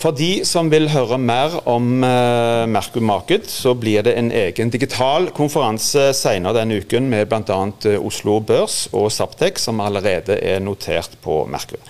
For 0.00 0.14
de 0.16 0.44
som 0.48 0.68
vil 0.72 0.88
høre 0.92 1.18
mer 1.20 1.54
om 1.70 2.02
uh, 2.04 2.64
Merkur 2.70 3.04
Market, 3.04 3.48
så 3.50 3.74
blir 3.78 4.04
det 4.06 4.16
en 4.18 4.30
egen 4.34 4.72
digital 4.72 5.30
konferanse 5.36 6.10
senere 6.16 6.58
denne 6.58 6.80
uken 6.82 7.08
med 7.12 7.28
bl.a. 7.30 7.60
Eh, 7.88 8.00
Oslo 8.00 8.38
Børs 8.44 8.88
og 8.92 9.10
Saptek, 9.14 9.60
som 9.62 9.82
allerede 9.84 10.36
er 10.40 10.60
notert 10.64 11.16
på 11.24 11.42
Merkur. 11.50 11.80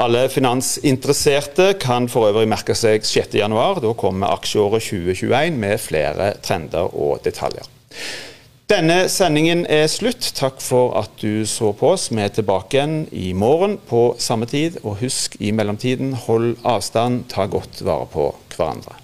Alle 0.00 0.26
finansinteresserte 0.32 1.72
kan 1.82 2.08
for 2.12 2.30
øvrig 2.30 2.48
merke 2.50 2.76
seg 2.78 3.06
6.1. 3.06 3.82
Da 3.82 3.94
kommer 3.98 4.34
aksjeåret 4.34 4.84
2021 4.90 5.62
med 5.62 5.80
flere 5.80 6.34
trender 6.44 6.92
og 6.92 7.22
detaljer. 7.24 7.68
Denne 8.70 9.08
sendingen 9.10 9.64
er 9.66 9.88
slutt. 9.90 10.28
Takk 10.38 10.62
for 10.62 10.94
at 11.00 11.10
du 11.20 11.42
så 11.50 11.72
på 11.76 11.92
oss. 11.96 12.08
Vi 12.14 12.22
er 12.22 12.30
tilbake 12.32 12.78
igjen 12.78 12.96
i 13.10 13.32
morgen 13.34 13.78
på 13.90 14.14
samme 14.22 14.46
tid. 14.46 14.78
Og 14.86 15.00
husk 15.02 15.36
i 15.40 15.50
mellomtiden, 15.50 16.14
hold 16.28 16.54
avstand, 16.62 17.24
ta 17.32 17.48
godt 17.50 17.82
vare 17.84 18.06
på 18.12 18.30
hverandre. 18.54 19.01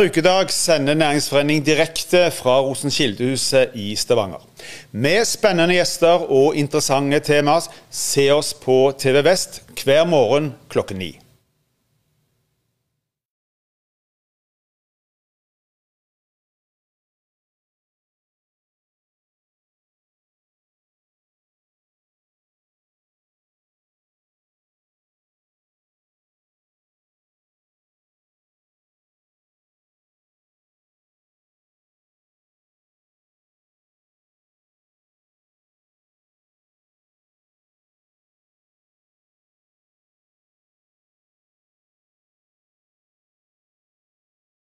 Ukedag 0.00 0.48
sender 0.50 0.94
Næringsforening 0.94 1.66
direkte 1.66 2.30
fra 2.30 2.60
Rosenkildehuset 2.60 3.74
i 3.74 3.96
Stavanger. 3.96 4.40
Med 4.92 5.24
spennende 5.28 5.74
gjester 5.76 6.24
og 6.30 6.56
interessante 6.56 7.20
temaer. 7.20 7.66
Se 7.90 8.30
oss 8.32 8.54
på 8.54 8.94
TV 8.98 9.20
Vest 9.26 9.60
hver 9.84 10.06
morgen 10.08 10.54
klokken 10.72 11.02
ni. 11.04 11.10